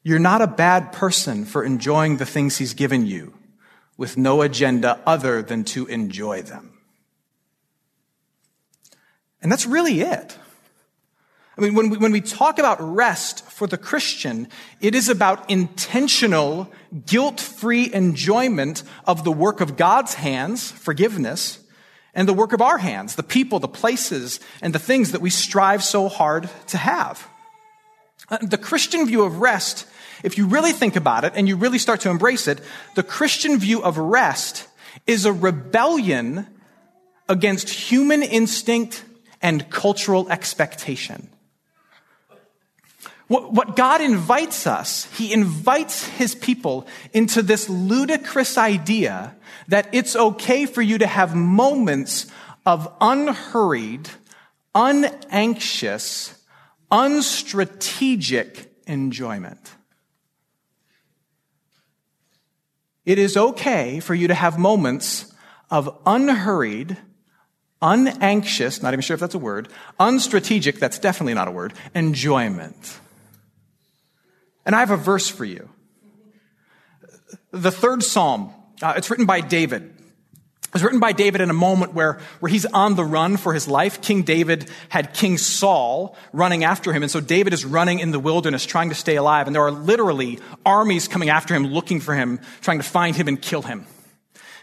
You're 0.04 0.20
not 0.20 0.42
a 0.42 0.48
bad 0.48 0.92
person 0.92 1.46
for 1.46 1.64
enjoying 1.64 2.18
the 2.18 2.26
things 2.26 2.58
He's 2.58 2.74
given 2.74 3.06
you 3.06 3.34
with 3.98 4.18
no 4.18 4.42
agenda 4.42 5.02
other 5.06 5.42
than 5.42 5.64
to 5.66 5.86
enjoy 5.88 6.42
them. 6.42 6.77
And 9.48 9.52
that's 9.54 9.66
really 9.66 10.02
it. 10.02 10.38
I 11.58 11.62
mean, 11.62 11.74
when 11.74 11.90
we, 11.90 11.98
when 11.98 12.12
we 12.12 12.20
talk 12.20 12.60
about 12.60 12.82
rest 12.82 13.50
for 13.50 13.66
the 13.66 13.78
Christian, 13.78 14.50
it 14.82 14.94
is 14.94 15.08
about 15.08 15.50
intentional, 15.50 16.70
guilt-free 17.06 17.94
enjoyment 17.94 18.84
of 19.06 19.24
the 19.24 19.32
work 19.32 19.62
of 19.62 19.78
God's 19.78 20.16
hands, 20.16 20.70
forgiveness, 20.70 21.60
and 22.14 22.28
the 22.28 22.34
work 22.34 22.52
of 22.52 22.62
our 22.62 22.78
hands, 22.78 23.16
the 23.16 23.24
people, 23.24 23.62
the 23.62 23.70
places, 23.70 24.42
and 24.62 24.76
the 24.76 24.80
things 24.80 25.14
that 25.14 25.22
we 25.22 25.30
strive 25.30 25.82
so 25.82 26.10
hard 26.10 26.50
to 26.68 26.78
have. 26.78 27.26
Uh, 28.30 28.40
the 28.42 28.58
Christian 28.58 29.08
view 29.08 29.24
of 29.24 29.40
rest, 29.40 29.88
if 30.24 30.38
you 30.38 30.46
really 30.46 30.74
think 30.74 30.98
about 30.98 31.24
it 31.24 31.32
and 31.38 31.48
you 31.48 31.56
really 31.56 31.80
start 31.80 32.02
to 32.02 32.10
embrace 32.10 32.50
it, 32.50 32.60
the 32.96 33.02
Christian 33.02 33.60
view 33.60 33.82
of 33.82 33.98
rest 33.98 34.68
is 35.06 35.24
a 35.24 35.32
rebellion 35.32 36.48
against 37.30 37.70
human 37.70 38.24
instinct 38.24 39.06
and 39.42 39.70
cultural 39.70 40.30
expectation. 40.30 41.30
What 43.28 43.76
God 43.76 44.00
invites 44.00 44.66
us, 44.66 45.06
He 45.16 45.34
invites 45.34 46.06
His 46.06 46.34
people 46.34 46.88
into 47.14 47.42
this 47.42 47.68
ludicrous 47.68 48.58
idea 48.58 49.36
that 49.68 49.90
it's 49.92 50.16
okay 50.16 50.66
for 50.66 50.82
you 50.82 50.98
to 51.00 51.08
have 51.08 51.36
moments 51.36 52.28
of 52.66 52.92
unhurried, 53.02 54.10
unanxious, 54.74 56.42
unstrategic 56.90 58.68
enjoyment. 58.86 59.74
It 63.06 63.20
is 63.20 63.36
okay 63.36 64.00
for 64.00 64.14
you 64.14 64.28
to 64.28 64.34
have 64.34 64.58
moments 64.58 65.34
of 65.70 65.98
unhurried, 66.06 66.98
unanxious, 67.82 68.82
not 68.82 68.94
even 68.94 69.02
sure 69.02 69.14
if 69.14 69.20
that's 69.20 69.36
a 69.36 69.40
word, 69.40 69.70
unstrategic, 70.00 70.80
that's 70.80 71.00
definitely 71.00 71.34
not 71.34 71.48
a 71.48 71.52
word, 71.52 71.74
enjoyment. 71.94 73.00
And 74.66 74.76
I 74.76 74.80
have 74.80 74.92
a 74.92 74.98
verse 74.98 75.30
for 75.30 75.46
you. 75.46 75.70
The 77.52 77.72
third 77.72 78.04
psalm, 78.04 78.54
uh, 78.82 78.94
it's 78.98 79.10
written 79.10 79.26
by 79.26 79.42
David. 79.42 79.94
It's 80.74 80.84
written 80.84 81.00
by 81.00 81.14
David 81.14 81.40
in 81.40 81.50
a 81.50 81.54
moment 81.54 81.94
where, 81.94 82.20
where 82.40 82.50
he's 82.52 82.66
on 82.66 82.96
the 82.96 83.04
run 83.04 83.38
for 83.38 83.54
his 83.54 83.68
life. 83.68 84.02
King 84.02 84.24
David 84.24 84.70
had 84.90 85.14
King 85.14 85.38
Saul 85.38 86.16
running 86.34 86.66
after 86.66 86.92
him. 86.92 87.04
And 87.04 87.12
so 87.12 87.22
David 87.22 87.54
is 87.54 87.64
running 87.64 88.00
in 88.00 88.12
the 88.12 88.20
wilderness 88.20 88.66
trying 88.66 88.90
to 88.90 88.96
stay 88.96 89.16
alive. 89.16 89.48
And 89.48 89.56
there 89.56 89.64
are 89.64 89.72
literally 89.72 90.40
armies 90.66 91.08
coming 91.08 91.30
after 91.30 91.56
him, 91.56 91.68
looking 91.68 92.02
for 92.02 92.14
him, 92.14 92.40
trying 92.60 92.80
to 92.80 92.84
find 92.84 93.16
him 93.16 93.30
and 93.30 93.42
kill 93.42 93.62
him. 93.62 93.88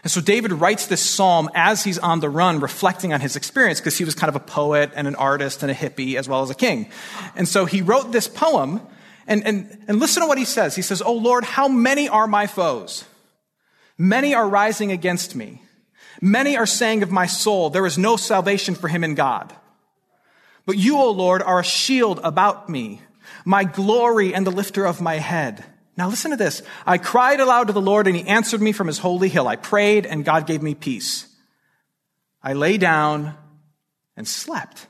And 0.05 0.11
so 0.11 0.21
David 0.21 0.51
writes 0.51 0.85
this 0.85 1.01
psalm 1.01 1.49
as 1.55 1.83
he's 1.83 1.97
on 1.97 2.19
the 2.19 2.29
run, 2.29 2.59
reflecting 2.59 3.11
on 3.11 3.21
his 3.21 3.35
experience 3.35 3.79
because 3.79 3.97
he 3.97 4.05
was 4.05 4.13
kind 4.13 4.29
of 4.29 4.35
a 4.35 4.39
poet 4.39 4.91
and 4.93 5.07
an 5.07 5.15
artist 5.15 5.63
and 5.63 5.71
a 5.71 5.73
hippie 5.73 6.13
as 6.13 6.29
well 6.29 6.43
as 6.43 6.51
a 6.51 6.55
king. 6.55 6.91
And 7.35 7.47
so 7.47 7.65
he 7.65 7.81
wrote 7.81 8.11
this 8.11 8.27
poem 8.27 8.81
and, 9.25 9.43
and, 9.47 9.83
and 9.87 9.99
listen 9.99 10.21
to 10.21 10.27
what 10.27 10.37
he 10.37 10.45
says. 10.45 10.75
He 10.75 10.83
says, 10.83 11.01
Oh 11.01 11.15
Lord, 11.15 11.43
how 11.43 11.67
many 11.67 12.07
are 12.07 12.27
my 12.27 12.45
foes? 12.45 13.05
Many 13.97 14.35
are 14.35 14.47
rising 14.47 14.91
against 14.91 15.35
me. 15.35 15.63
Many 16.21 16.55
are 16.55 16.67
saying 16.67 17.01
of 17.01 17.11
my 17.11 17.25
soul, 17.25 17.71
there 17.71 17.87
is 17.87 17.97
no 17.97 18.15
salvation 18.15 18.75
for 18.75 18.87
him 18.87 19.03
in 19.03 19.15
God. 19.15 19.55
But 20.67 20.77
you, 20.77 20.97
O 20.97 21.09
Lord, 21.09 21.41
are 21.41 21.61
a 21.61 21.63
shield 21.63 22.19
about 22.23 22.69
me, 22.69 23.01
my 23.43 23.63
glory 23.63 24.35
and 24.35 24.45
the 24.45 24.51
lifter 24.51 24.85
of 24.85 25.01
my 25.01 25.15
head. 25.15 25.65
Now 25.97 26.09
listen 26.09 26.31
to 26.31 26.37
this. 26.37 26.61
I 26.85 26.97
cried 26.97 27.39
aloud 27.39 27.67
to 27.67 27.73
the 27.73 27.81
Lord 27.81 28.07
and 28.07 28.15
he 28.15 28.27
answered 28.27 28.61
me 28.61 28.71
from 28.71 28.87
his 28.87 28.99
holy 28.99 29.29
hill. 29.29 29.47
I 29.47 29.55
prayed 29.55 30.05
and 30.05 30.25
God 30.25 30.45
gave 30.45 30.61
me 30.61 30.75
peace. 30.75 31.27
I 32.43 32.53
lay 32.53 32.77
down 32.77 33.35
and 34.17 34.27
slept. 34.27 34.87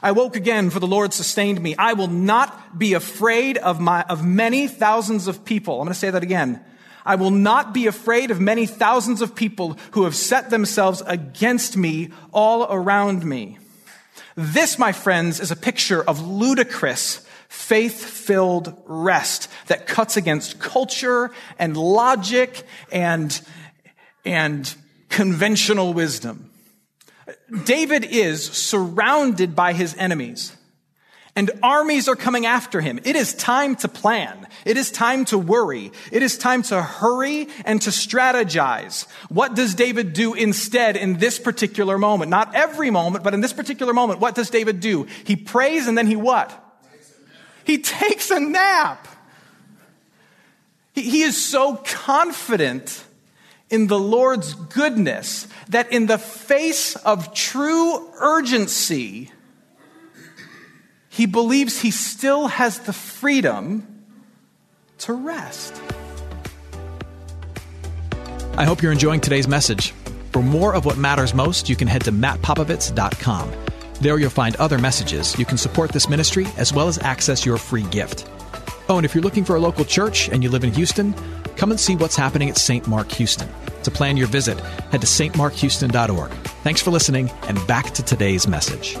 I 0.00 0.12
woke 0.12 0.36
again, 0.36 0.70
for 0.70 0.78
the 0.78 0.86
Lord 0.86 1.12
sustained 1.12 1.60
me. 1.60 1.74
I 1.76 1.94
will 1.94 2.08
not 2.08 2.78
be 2.78 2.94
afraid 2.94 3.58
of 3.58 3.80
my, 3.80 4.02
of 4.02 4.24
many 4.24 4.68
thousands 4.68 5.26
of 5.26 5.44
people. 5.44 5.74
I'm 5.74 5.86
going 5.86 5.94
to 5.94 5.98
say 5.98 6.10
that 6.10 6.22
again. 6.22 6.64
I 7.04 7.16
will 7.16 7.30
not 7.30 7.74
be 7.74 7.86
afraid 7.86 8.30
of 8.30 8.40
many 8.40 8.66
thousands 8.66 9.22
of 9.22 9.34
people 9.34 9.76
who 9.92 10.04
have 10.04 10.14
set 10.14 10.50
themselves 10.50 11.02
against 11.06 11.76
me 11.76 12.10
all 12.32 12.64
around 12.70 13.24
me. 13.24 13.58
This, 14.36 14.78
my 14.78 14.92
friends, 14.92 15.40
is 15.40 15.50
a 15.50 15.56
picture 15.56 16.02
of 16.02 16.24
ludicrous, 16.24 17.26
faith-filled 17.48 18.82
rest 18.86 19.48
that 19.66 19.86
cuts 19.86 20.16
against 20.16 20.58
culture 20.58 21.30
and 21.58 21.76
logic 21.76 22.64
and, 22.92 23.40
and 24.24 24.74
conventional 25.08 25.92
wisdom. 25.92 26.50
David 27.64 28.04
is 28.04 28.44
surrounded 28.44 29.56
by 29.56 29.72
his 29.72 29.94
enemies 29.96 30.56
and 31.38 31.52
armies 31.62 32.08
are 32.08 32.16
coming 32.16 32.46
after 32.46 32.80
him. 32.80 32.98
It 33.04 33.14
is 33.14 33.32
time 33.32 33.76
to 33.76 33.88
plan. 33.88 34.48
It 34.64 34.76
is 34.76 34.90
time 34.90 35.24
to 35.26 35.38
worry. 35.38 35.92
It 36.10 36.24
is 36.24 36.36
time 36.36 36.64
to 36.64 36.82
hurry 36.82 37.46
and 37.64 37.80
to 37.82 37.90
strategize. 37.90 39.06
What 39.28 39.54
does 39.54 39.76
David 39.76 40.14
do 40.14 40.34
instead 40.34 40.96
in 40.96 41.18
this 41.18 41.38
particular 41.38 41.96
moment? 41.96 42.30
Not 42.30 42.56
every 42.56 42.90
moment, 42.90 43.22
but 43.22 43.34
in 43.34 43.40
this 43.40 43.52
particular 43.52 43.92
moment, 43.92 44.18
what 44.18 44.34
does 44.34 44.50
David 44.50 44.80
do? 44.80 45.06
He 45.22 45.36
prays 45.36 45.86
and 45.86 45.96
then 45.96 46.08
he 46.08 46.16
what? 46.16 46.67
He 47.68 47.76
takes 47.76 48.30
a 48.30 48.40
nap. 48.40 49.06
He, 50.94 51.20
is 51.20 51.36
so 51.36 51.76
confident 51.76 53.04
in 53.68 53.88
the 53.88 53.98
Lord's 53.98 54.54
goodness 54.54 55.46
that 55.68 55.92
in 55.92 56.06
the 56.06 56.16
face 56.16 56.96
of 56.96 57.34
true 57.34 58.08
urgency, 58.14 59.30
he 61.10 61.26
believes 61.26 61.78
he 61.78 61.90
still 61.90 62.46
has 62.46 62.78
the 62.78 62.94
freedom 62.94 64.02
to 65.00 65.12
rest. 65.12 65.74
I 68.56 68.64
hope 68.64 68.82
you're 68.82 68.92
enjoying 68.92 69.20
today's 69.20 69.46
message. 69.46 69.90
For 70.32 70.42
more 70.42 70.74
of 70.74 70.86
what 70.86 70.96
matters 70.96 71.34
most, 71.34 71.68
you 71.68 71.76
can 71.76 71.86
head 71.86 72.04
to 72.04 72.12
mattpopovits.com. 72.12 73.52
There 74.00 74.18
you'll 74.18 74.30
find 74.30 74.54
other 74.56 74.78
messages. 74.78 75.36
You 75.38 75.44
can 75.44 75.58
support 75.58 75.90
this 75.90 76.08
ministry 76.08 76.46
as 76.56 76.72
well 76.72 76.88
as 76.88 76.98
access 76.98 77.44
your 77.44 77.58
free 77.58 77.82
gift. 77.84 78.30
Oh, 78.88 78.96
and 78.96 79.04
if 79.04 79.14
you're 79.14 79.24
looking 79.24 79.44
for 79.44 79.56
a 79.56 79.60
local 79.60 79.84
church 79.84 80.28
and 80.28 80.42
you 80.42 80.50
live 80.50 80.64
in 80.64 80.72
Houston, 80.72 81.14
come 81.56 81.70
and 81.70 81.80
see 81.80 81.96
what's 81.96 82.16
happening 82.16 82.48
at 82.48 82.56
St. 82.56 82.86
Mark 82.86 83.10
Houston. 83.12 83.48
To 83.82 83.90
plan 83.90 84.16
your 84.16 84.28
visit, 84.28 84.60
head 84.90 85.00
to 85.00 85.06
stmarkhouston.org. 85.06 86.30
Thanks 86.62 86.80
for 86.80 86.90
listening, 86.90 87.30
and 87.48 87.64
back 87.66 87.90
to 87.94 88.02
today's 88.02 88.46
message. 88.46 88.94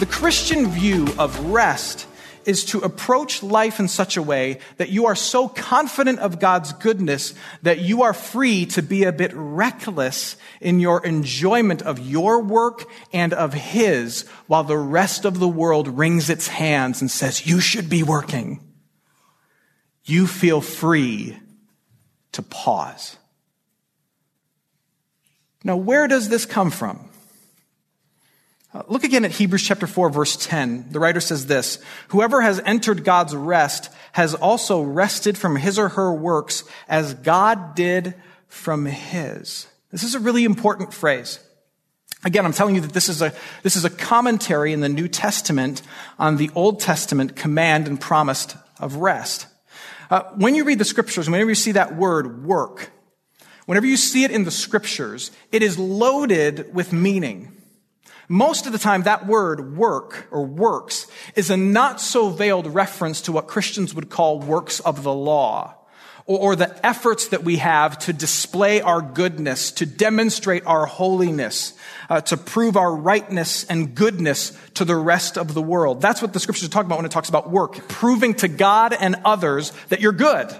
The 0.00 0.06
Christian 0.10 0.68
view 0.70 1.06
of 1.18 1.38
rest 1.46 2.08
is 2.46 2.64
to 2.66 2.78
approach 2.80 3.42
life 3.42 3.80
in 3.80 3.88
such 3.88 4.16
a 4.16 4.22
way 4.22 4.58
that 4.76 4.88
you 4.88 5.06
are 5.06 5.16
so 5.16 5.48
confident 5.48 6.18
of 6.18 6.40
God's 6.40 6.72
goodness 6.72 7.34
that 7.62 7.80
you 7.80 8.02
are 8.02 8.14
free 8.14 8.66
to 8.66 8.82
be 8.82 9.04
a 9.04 9.12
bit 9.12 9.32
reckless 9.34 10.36
in 10.60 10.80
your 10.80 11.04
enjoyment 11.04 11.82
of 11.82 11.98
your 11.98 12.42
work 12.42 12.84
and 13.12 13.32
of 13.32 13.52
His 13.52 14.22
while 14.46 14.64
the 14.64 14.78
rest 14.78 15.24
of 15.24 15.38
the 15.38 15.48
world 15.48 15.88
wrings 15.88 16.30
its 16.30 16.48
hands 16.48 17.00
and 17.00 17.10
says, 17.10 17.46
you 17.46 17.60
should 17.60 17.88
be 17.88 18.02
working. 18.02 18.60
You 20.04 20.26
feel 20.26 20.60
free 20.60 21.38
to 22.32 22.42
pause. 22.42 23.16
Now, 25.62 25.76
where 25.76 26.06
does 26.06 26.28
this 26.28 26.44
come 26.44 26.70
from? 26.70 27.08
Uh, 28.74 28.82
look 28.88 29.04
again 29.04 29.24
at 29.24 29.30
Hebrews 29.30 29.62
chapter 29.62 29.86
4 29.86 30.10
verse 30.10 30.36
10. 30.36 30.86
The 30.90 30.98
writer 30.98 31.20
says 31.20 31.46
this, 31.46 31.78
whoever 32.08 32.40
has 32.40 32.58
entered 32.58 33.04
God's 33.04 33.34
rest 33.34 33.88
has 34.12 34.34
also 34.34 34.82
rested 34.82 35.38
from 35.38 35.54
his 35.54 35.78
or 35.78 35.90
her 35.90 36.12
works 36.12 36.64
as 36.88 37.14
God 37.14 37.76
did 37.76 38.14
from 38.48 38.86
his. 38.86 39.68
This 39.92 40.02
is 40.02 40.16
a 40.16 40.20
really 40.20 40.44
important 40.44 40.92
phrase. 40.92 41.38
Again, 42.24 42.44
I'm 42.44 42.52
telling 42.52 42.74
you 42.74 42.80
that 42.80 42.92
this 42.92 43.08
is 43.08 43.22
a, 43.22 43.32
this 43.62 43.76
is 43.76 43.84
a 43.84 43.90
commentary 43.90 44.72
in 44.72 44.80
the 44.80 44.88
New 44.88 45.06
Testament 45.06 45.82
on 46.18 46.36
the 46.36 46.50
Old 46.56 46.80
Testament 46.80 47.36
command 47.36 47.86
and 47.86 48.00
promise 48.00 48.56
of 48.80 48.96
rest. 48.96 49.46
Uh, 50.10 50.22
when 50.34 50.56
you 50.56 50.64
read 50.64 50.80
the 50.80 50.84
scriptures, 50.84 51.30
whenever 51.30 51.50
you 51.50 51.54
see 51.54 51.72
that 51.72 51.94
word 51.94 52.44
work, 52.44 52.90
whenever 53.66 53.86
you 53.86 53.96
see 53.96 54.24
it 54.24 54.32
in 54.32 54.44
the 54.44 54.50
scriptures, 54.50 55.30
it 55.52 55.62
is 55.62 55.78
loaded 55.78 56.74
with 56.74 56.92
meaning. 56.92 57.53
Most 58.28 58.66
of 58.66 58.72
the 58.72 58.78
time, 58.78 59.02
that 59.02 59.26
word 59.26 59.76
work 59.76 60.28
or 60.30 60.44
works 60.44 61.06
is 61.34 61.50
a 61.50 61.56
not 61.56 62.00
so 62.00 62.30
veiled 62.30 62.66
reference 62.66 63.22
to 63.22 63.32
what 63.32 63.46
Christians 63.46 63.94
would 63.94 64.10
call 64.10 64.40
works 64.40 64.80
of 64.80 65.02
the 65.02 65.12
law 65.12 65.74
or, 66.26 66.56
the 66.56 66.86
efforts 66.86 67.28
that 67.28 67.44
we 67.44 67.58
have 67.58 67.98
to 67.98 68.12
display 68.14 68.80
our 68.80 69.02
goodness, 69.02 69.72
to 69.72 69.84
demonstrate 69.84 70.64
our 70.64 70.86
holiness, 70.86 71.74
uh, 72.08 72.22
to 72.22 72.38
prove 72.38 72.78
our 72.78 72.94
rightness 72.96 73.64
and 73.64 73.94
goodness 73.94 74.56
to 74.72 74.86
the 74.86 74.96
rest 74.96 75.36
of 75.36 75.52
the 75.52 75.60
world. 75.60 76.00
That's 76.00 76.22
what 76.22 76.32
the 76.32 76.40
scriptures 76.40 76.70
talk 76.70 76.86
about 76.86 76.96
when 76.96 77.04
it 77.04 77.10
talks 77.10 77.28
about 77.28 77.50
work, 77.50 77.88
proving 77.88 78.32
to 78.36 78.48
God 78.48 78.94
and 78.94 79.16
others 79.26 79.72
that 79.90 80.00
you're 80.00 80.12
good 80.12 80.50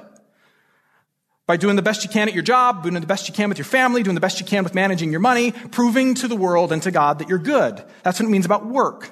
by 1.46 1.56
doing 1.56 1.76
the 1.76 1.82
best 1.82 2.04
you 2.04 2.10
can 2.10 2.28
at 2.28 2.34
your 2.34 2.42
job, 2.42 2.82
doing 2.82 2.94
the 2.94 3.06
best 3.06 3.28
you 3.28 3.34
can 3.34 3.48
with 3.48 3.58
your 3.58 3.66
family, 3.66 4.02
doing 4.02 4.14
the 4.14 4.20
best 4.20 4.40
you 4.40 4.46
can 4.46 4.64
with 4.64 4.74
managing 4.74 5.10
your 5.10 5.20
money, 5.20 5.52
proving 5.52 6.14
to 6.14 6.28
the 6.28 6.36
world 6.36 6.72
and 6.72 6.82
to 6.82 6.90
God 6.90 7.18
that 7.18 7.28
you're 7.28 7.38
good. 7.38 7.82
That's 8.02 8.18
what 8.18 8.26
it 8.26 8.30
means 8.30 8.46
about 8.46 8.66
work. 8.66 9.10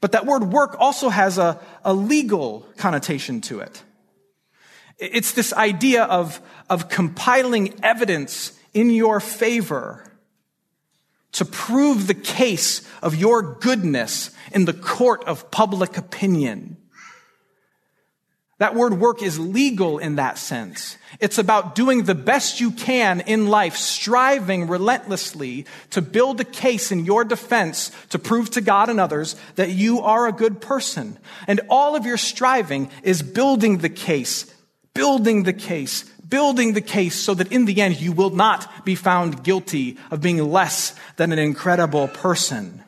But 0.00 0.12
that 0.12 0.26
word 0.26 0.52
work 0.52 0.76
also 0.78 1.08
has 1.08 1.38
a, 1.38 1.60
a 1.84 1.94
legal 1.94 2.66
connotation 2.76 3.40
to 3.42 3.60
it. 3.60 3.82
It's 4.98 5.32
this 5.32 5.52
idea 5.52 6.04
of, 6.04 6.40
of 6.68 6.88
compiling 6.88 7.78
evidence 7.82 8.52
in 8.74 8.90
your 8.90 9.20
favor 9.20 10.12
to 11.32 11.44
prove 11.44 12.06
the 12.06 12.14
case 12.14 12.86
of 13.00 13.14
your 13.14 13.42
goodness 13.42 14.30
in 14.52 14.64
the 14.64 14.72
court 14.72 15.24
of 15.24 15.50
public 15.50 15.96
opinion. 15.96 16.76
That 18.62 18.76
word 18.76 19.00
work 19.00 19.24
is 19.24 19.40
legal 19.40 19.98
in 19.98 20.14
that 20.14 20.38
sense. 20.38 20.96
It's 21.18 21.36
about 21.36 21.74
doing 21.74 22.04
the 22.04 22.14
best 22.14 22.60
you 22.60 22.70
can 22.70 23.18
in 23.22 23.48
life, 23.48 23.74
striving 23.74 24.68
relentlessly 24.68 25.66
to 25.90 26.00
build 26.00 26.40
a 26.40 26.44
case 26.44 26.92
in 26.92 27.04
your 27.04 27.24
defense 27.24 27.90
to 28.10 28.20
prove 28.20 28.50
to 28.50 28.60
God 28.60 28.88
and 28.88 29.00
others 29.00 29.34
that 29.56 29.70
you 29.70 30.02
are 30.02 30.28
a 30.28 30.32
good 30.32 30.60
person. 30.60 31.18
And 31.48 31.60
all 31.68 31.96
of 31.96 32.06
your 32.06 32.16
striving 32.16 32.88
is 33.02 33.20
building 33.20 33.78
the 33.78 33.88
case, 33.88 34.46
building 34.94 35.42
the 35.42 35.52
case, 35.52 36.04
building 36.28 36.74
the 36.74 36.80
case 36.80 37.16
so 37.16 37.34
that 37.34 37.50
in 37.50 37.64
the 37.64 37.80
end 37.80 38.00
you 38.00 38.12
will 38.12 38.30
not 38.30 38.84
be 38.84 38.94
found 38.94 39.42
guilty 39.42 39.98
of 40.12 40.20
being 40.20 40.38
less 40.38 40.94
than 41.16 41.32
an 41.32 41.40
incredible 41.40 42.06
person. 42.06 42.81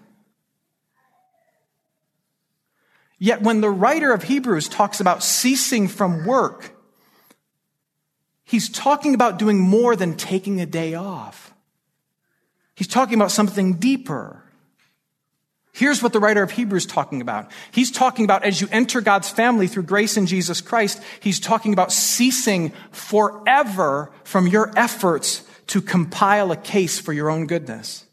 Yet 3.18 3.42
when 3.42 3.60
the 3.60 3.70
writer 3.70 4.12
of 4.12 4.24
Hebrews 4.24 4.68
talks 4.68 5.00
about 5.00 5.22
ceasing 5.22 5.88
from 5.88 6.26
work, 6.26 6.74
he's 8.44 8.68
talking 8.68 9.14
about 9.14 9.38
doing 9.38 9.58
more 9.58 9.96
than 9.96 10.16
taking 10.16 10.60
a 10.60 10.66
day 10.66 10.94
off. 10.94 11.54
He's 12.74 12.88
talking 12.88 13.14
about 13.14 13.30
something 13.30 13.74
deeper. 13.74 14.42
Here's 15.72 16.02
what 16.02 16.12
the 16.12 16.20
writer 16.20 16.42
of 16.42 16.52
Hebrews 16.52 16.84
is 16.84 16.90
talking 16.90 17.20
about. 17.20 17.50
He's 17.72 17.90
talking 17.90 18.24
about 18.24 18.44
as 18.44 18.60
you 18.60 18.68
enter 18.70 19.00
God's 19.00 19.28
family 19.28 19.66
through 19.66 19.82
grace 19.84 20.16
in 20.16 20.26
Jesus 20.26 20.60
Christ, 20.60 21.02
he's 21.20 21.40
talking 21.40 21.72
about 21.72 21.92
ceasing 21.92 22.72
forever 22.92 24.12
from 24.22 24.46
your 24.46 24.72
efforts 24.76 25.42
to 25.68 25.80
compile 25.80 26.52
a 26.52 26.56
case 26.56 27.00
for 27.00 27.12
your 27.12 27.28
own 27.28 27.46
goodness. 27.46 28.04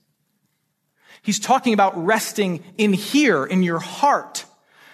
He's 1.21 1.39
talking 1.39 1.73
about 1.73 2.03
resting 2.03 2.63
in 2.77 2.93
here, 2.93 3.45
in 3.45 3.61
your 3.61 3.79
heart, 3.79 4.45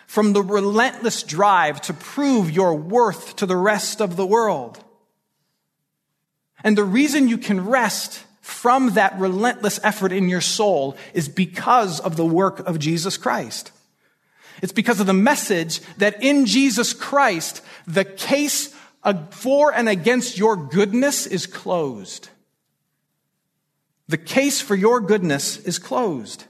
from 0.08 0.34
the 0.34 0.42
relentless 0.42 1.22
drive 1.22 1.82
to 1.82 1.94
prove 1.94 2.50
your 2.50 2.74
worth 2.74 3.36
to 3.36 3.46
the 3.46 3.58
rest 3.58 4.02
of 4.02 4.16
the 4.16 4.26
world. 4.26 4.84
And 6.64 6.78
the 6.78 6.84
reason 6.84 7.28
you 7.28 7.38
can 7.38 7.68
rest 7.68 8.24
from 8.42 8.94
that 8.94 9.20
relentless 9.20 9.80
effort 9.84 10.14
in 10.14 10.30
your 10.30 10.42
soul 10.42 10.98
is 11.14 11.28
because 11.28 12.00
of 12.00 12.16
the 12.16 12.26
work 12.26 12.60
of 12.60 12.80
Jesus 12.80 13.18
Christ. 13.18 13.72
It's 14.62 14.72
because 14.72 15.00
of 15.00 15.06
the 15.06 15.14
message 15.14 15.82
that 15.98 16.24
in 16.24 16.46
Jesus 16.46 16.94
Christ, 16.94 17.62
the 17.86 18.06
case 18.06 18.74
for 19.32 19.74
and 19.74 19.88
against 19.88 20.38
your 20.38 20.56
goodness 20.56 21.28
is 21.28 21.46
closed. 21.46 22.30
The 24.08 24.18
case 24.18 24.62
for 24.62 24.76
your 24.76 25.02
goodness 25.02 25.58
is 25.58 25.80
closed. 25.80 26.46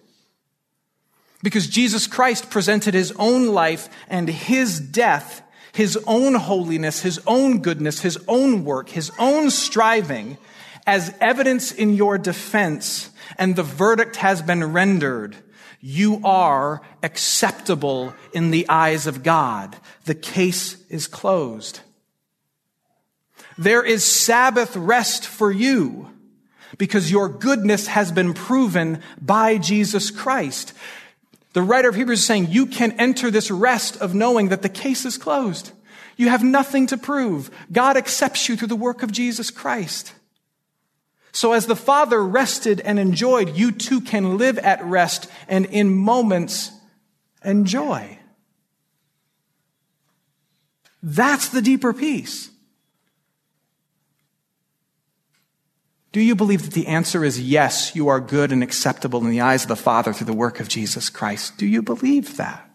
Because 1.43 1.67
Jesus 1.67 2.07
Christ 2.07 2.49
presented 2.49 2.93
his 2.93 3.13
own 3.19 3.47
life 3.47 3.89
and 4.07 4.27
his 4.27 4.79
death, 4.79 5.43
his 5.71 5.97
own 6.07 6.33
holiness, 6.33 7.01
his 7.01 7.19
own 7.27 7.59
goodness, 7.61 8.01
his 8.01 8.17
own 8.27 8.65
work, 8.65 8.89
his 8.89 9.11
own 9.19 9.51
striving 9.51 10.37
as 10.87 11.13
evidence 11.19 11.71
in 11.71 11.93
your 11.93 12.17
defense, 12.17 13.09
and 13.37 13.55
the 13.55 13.63
verdict 13.63 14.15
has 14.15 14.41
been 14.41 14.73
rendered. 14.73 15.35
You 15.79 16.21
are 16.23 16.81
acceptable 17.03 18.13
in 18.33 18.51
the 18.51 18.67
eyes 18.69 19.05
of 19.05 19.21
God. 19.21 19.75
The 20.05 20.15
case 20.15 20.83
is 20.89 21.05
closed. 21.05 21.81
There 23.57 23.83
is 23.83 24.03
Sabbath 24.03 24.75
rest 24.75 25.25
for 25.27 25.51
you 25.51 26.09
because 26.77 27.11
your 27.11 27.29
goodness 27.29 27.87
has 27.87 28.11
been 28.11 28.33
proven 28.33 29.01
by 29.21 29.57
Jesus 29.57 30.09
Christ. 30.09 30.73
The 31.53 31.61
writer 31.61 31.89
of 31.89 31.95
Hebrews 31.95 32.19
is 32.19 32.25
saying 32.25 32.47
you 32.49 32.65
can 32.65 32.91
enter 32.93 33.31
this 33.31 33.49
rest 33.49 33.97
of 33.97 34.13
knowing 34.13 34.49
that 34.49 34.61
the 34.61 34.69
case 34.69 35.05
is 35.05 35.17
closed. 35.17 35.71
You 36.15 36.29
have 36.29 36.43
nothing 36.43 36.87
to 36.87 36.97
prove. 36.97 37.49
God 37.71 37.97
accepts 37.97 38.49
you 38.49 38.57
through 38.57 38.67
the 38.67 38.75
work 38.75 39.03
of 39.03 39.11
Jesus 39.11 39.49
Christ. 39.51 40.13
So 41.31 41.53
as 41.53 41.67
the 41.67 41.75
Father 41.75 42.23
rested 42.23 42.81
and 42.81 42.99
enjoyed, 42.99 43.55
you 43.55 43.71
too 43.71 44.01
can 44.01 44.37
live 44.37 44.57
at 44.57 44.83
rest 44.83 45.29
and 45.47 45.65
in 45.67 45.95
moments 45.95 46.71
enjoy. 47.43 48.17
That's 51.03 51.49
the 51.49 51.61
deeper 51.61 51.93
peace. 51.93 52.49
Do 56.17 56.23
you 56.23 56.33
believe 56.33 56.63
that 56.63 56.73
the 56.73 56.87
answer 56.87 57.23
is 57.23 57.39
yes, 57.39 57.95
you 57.95 58.07
are 58.07 58.19
good 58.19 58.51
and 58.51 58.63
acceptable 58.63 59.23
in 59.23 59.29
the 59.29 59.41
eyes 59.41 59.61
of 59.61 59.67
the 59.67 59.75
Father 59.75 60.13
through 60.13 60.25
the 60.25 60.33
work 60.33 60.59
of 60.59 60.67
Jesus 60.67 61.11
Christ? 61.11 61.59
Do 61.59 61.67
you 61.67 61.83
believe 61.83 62.37
that? 62.37 62.67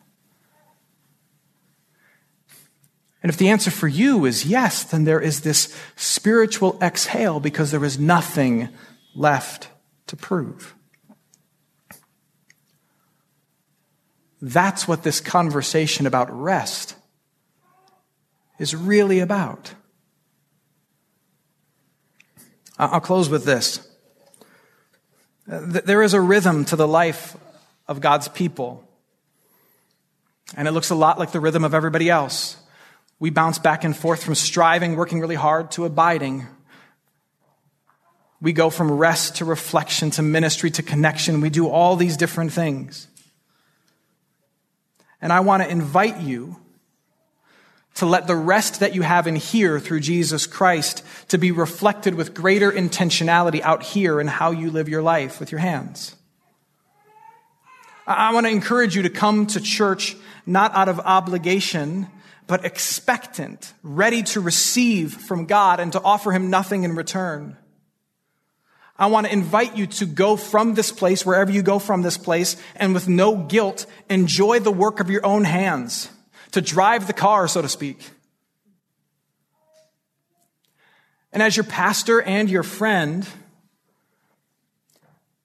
And 3.21 3.31
if 3.31 3.37
the 3.37 3.49
answer 3.49 3.73
for 3.73 3.89
you 3.89 4.27
is 4.27 4.47
yes, 4.47 4.85
then 4.85 5.03
there 5.03 5.21
is 5.21 5.41
this 5.41 5.77
spiritual 5.97 6.79
exhale 6.81 7.41
because 7.41 7.73
there 7.73 7.85
is 7.85 7.99
nothing 7.99 8.69
left 9.13 9.71
to 10.07 10.15
prove. 10.15 10.77
That's 14.41 14.87
what 14.87 15.03
this 15.03 15.21
conversation 15.21 16.07
about 16.07 16.31
rest 16.31 16.95
is 18.61 18.77
really 18.77 19.19
about. 19.19 19.75
I'll 22.91 23.01
close 23.01 23.29
with 23.29 23.45
this. 23.45 23.87
There 25.47 26.03
is 26.03 26.15
a 26.15 26.21
rhythm 26.21 26.65
to 26.67 26.77
the 26.77 26.89
life 26.89 27.37
of 27.87 28.01
God's 28.01 28.29
people, 28.29 28.89
and 30.57 30.67
it 30.67 30.73
looks 30.73 30.91
a 30.91 30.95
lot 30.95 31.19
like 31.19 31.33
the 31.33 31.41
rhythm 31.41 31.65
of 31.65 31.75
everybody 31.75 32.11
else. 32.11 32.57
We 33.21 33.31
bounce 33.31 33.59
back 33.59 33.85
and 33.85 33.97
forth 33.97 34.25
from 34.25 34.35
striving, 34.35 34.97
working 34.97 35.21
really 35.21 35.37
hard, 35.37 35.71
to 35.73 35.85
abiding. 35.85 36.47
We 38.41 38.53
go 38.53 38.69
from 38.69 38.91
rest 38.91 39.37
to 39.37 39.45
reflection 39.45 40.11
to 40.13 40.23
ministry 40.23 40.71
to 40.73 40.83
connection. 40.83 41.41
We 41.41 41.51
do 41.51 41.69
all 41.69 41.95
these 41.95 42.17
different 42.17 42.53
things. 42.53 43.07
And 45.21 45.33
I 45.33 45.41
want 45.41 45.63
to 45.63 45.69
invite 45.69 46.21
you 46.21 46.57
to 47.95 48.07
let 48.07 48.27
the 48.27 48.37
rest 48.37 48.81
that 48.81 48.95
you 48.95 49.03
have 49.03 49.27
in 49.27 49.37
here 49.37 49.79
through 49.79 50.01
Jesus 50.01 50.47
Christ 50.47 51.05
to 51.29 51.39
be 51.39 51.53
reflected 51.53 52.15
with 52.15 52.35
greater 52.35 52.73
intentionality 52.73 53.61
out 53.61 53.83
here 53.83 54.21
in 54.21 54.27
how 54.27 54.51
you 54.51 54.71
live 54.71 54.89
your 54.89 55.03
life 55.03 55.39
with 55.39 55.53
your 55.53 55.61
hands. 55.61 56.17
I 58.07 58.33
want 58.33 58.47
to 58.47 58.53
encourage 58.53 58.97
you 58.97 59.03
to 59.03 59.11
come 59.11 59.47
to 59.49 59.61
church 59.61 60.17
not 60.47 60.75
out 60.75 60.89
of 60.89 60.99
obligation, 61.01 62.09
but 62.47 62.65
expectant, 62.65 63.73
ready 63.83 64.23
to 64.25 64.41
receive 64.41 65.15
from 65.15 65.47
God 65.47 65.79
and 65.79 65.93
to 65.93 66.03
offer 66.03 66.33
Him 66.33 66.51
nothing 66.51 66.83
in 66.83 66.97
return. 66.97 67.57
I 68.99 69.07
want 69.07 69.27
to 69.27 69.33
invite 69.33 69.77
you 69.77 69.87
to 69.87 70.07
go 70.07 70.37
from 70.37 70.75
this 70.75 70.93
place, 70.93 71.25
wherever 71.25 71.51
you 71.51 71.63
go 71.63 71.79
from 71.79 72.03
this 72.03 72.19
place, 72.19 72.57
and 72.77 72.93
with 72.93 73.09
no 73.09 73.37
guilt, 73.37 73.87
enjoy 74.11 74.61
the 74.61 74.71
work 74.71 75.01
of 75.01 75.11
your 75.11 75.25
own 75.25 75.45
hands, 75.45 76.11
to 76.53 76.61
drive 76.61 77.07
the 77.07 77.13
car, 77.13 77.49
so 77.49 77.63
to 77.63 77.69
speak. 77.69 78.11
And 81.33 81.43
as 81.43 81.57
your 81.57 81.65
pastor 81.65 82.21
and 82.21 82.49
your 82.49 82.63
friend, 82.63 83.27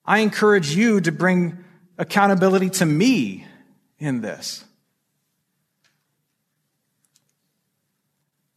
I 0.06 0.20
encourage 0.20 0.76
you 0.76 1.02
to 1.02 1.12
bring 1.12 1.64
accountability 1.98 2.70
to 2.72 2.86
me 2.86 3.46
in 4.00 4.22
this. 4.22 4.64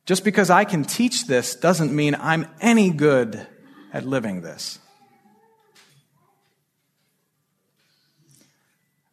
Just 0.06 0.24
because 0.24 0.50
I 0.50 0.64
can 0.64 0.82
teach 0.82 1.26
this 1.26 1.54
doesn't 1.54 1.94
mean 1.94 2.16
I'm 2.16 2.46
any 2.60 2.90
good 2.90 3.46
at 3.92 4.04
living 4.04 4.40
this. 4.40 4.80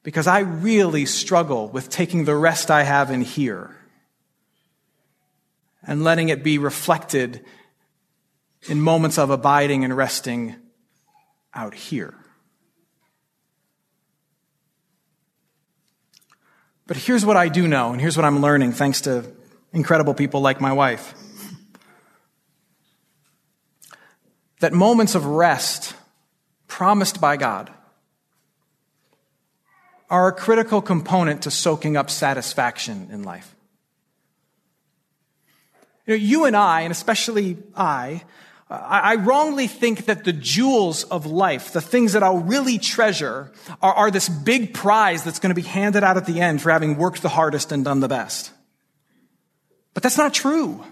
Because 0.08 0.26
I 0.26 0.39
really 0.39 1.06
struggle 1.06 1.67
with 1.67 1.89
taking 1.89 2.24
the 2.24 2.34
rest 2.34 2.72
I 2.72 2.84
have 2.84 3.12
in 3.12 3.20
here 3.20 3.76
and 5.86 6.02
letting 6.02 6.30
it 6.30 6.46
be 6.46 6.58
reflected 6.58 7.43
in 8.70 8.80
moments 8.80 9.17
of 9.17 9.32
abiding 9.32 9.84
and 9.84 9.98
resting 9.98 10.56
out 11.54 11.74
here. 11.74 12.13
But 16.86 16.96
here's 16.96 17.26
what 17.26 17.36
I 17.36 17.50
do 17.50 17.67
know, 17.67 17.91
and 17.91 18.00
here's 18.00 18.15
what 18.15 18.26
I'm 18.26 18.39
learning 18.39 18.72
thanks 18.72 19.02
to 19.02 19.26
incredible 19.74 20.13
people 20.13 20.39
like 20.39 20.62
my 20.62 20.72
wife. 20.72 21.15
That 24.62 24.72
moments 24.72 25.15
of 25.15 25.26
rest 25.26 25.96
promised 26.70 27.20
by 27.20 27.36
God 27.36 27.74
are 30.10 30.28
a 30.28 30.32
critical 30.32 30.82
component 30.82 31.43
to 31.43 31.52
soaking 31.52 31.98
up 31.98 32.10
satisfaction 32.10 33.10
in 33.12 33.24
life. 33.24 33.56
You, 36.06 36.13
know, 36.13 36.24
you 36.24 36.46
and 36.46 36.56
I, 36.56 36.82
and 36.82 36.91
especially 36.91 37.58
I, 37.76 38.24
I 38.70 39.15
wrongly 39.15 39.67
think 39.67 40.06
that 40.06 40.26
the 40.26 40.34
jewels 40.34 41.06
of 41.06 41.26
life, 41.26 41.72
the 41.72 41.82
things 41.82 42.13
that 42.13 42.24
I'll 42.24 42.39
really 42.39 42.78
treasure, 42.78 43.52
are, 43.82 43.93
are 43.93 44.12
this 44.12 44.28
big 44.28 44.74
prize 44.74 45.24
that's 45.24 45.39
going 45.39 45.52
to 45.52 45.56
be 45.56 45.67
handed 45.67 46.04
out 46.04 46.17
at 46.17 46.26
the 46.26 46.41
end 46.41 46.62
for 46.62 46.72
having 46.72 46.98
worked 46.98 47.22
the 47.22 47.30
hardest 47.30 47.72
and 47.72 47.86
done 47.86 48.02
the 48.02 48.10
best. 48.10 48.52
But 49.93 50.04
that's 50.04 50.17
not 50.17 50.34
true. 50.34 50.84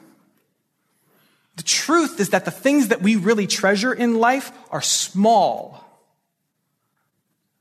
The 1.57 1.63
truth 1.63 2.19
is 2.19 2.29
that 2.29 2.45
the 2.45 2.51
things 2.51 2.89
that 2.89 3.01
we 3.01 3.17
really 3.17 3.47
treasure 3.47 3.93
in 3.93 4.19
life 4.19 4.51
are 4.71 4.81
small, 4.81 5.83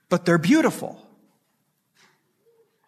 but 0.08 0.24
they're 0.24 0.38
beautiful. 0.38 1.03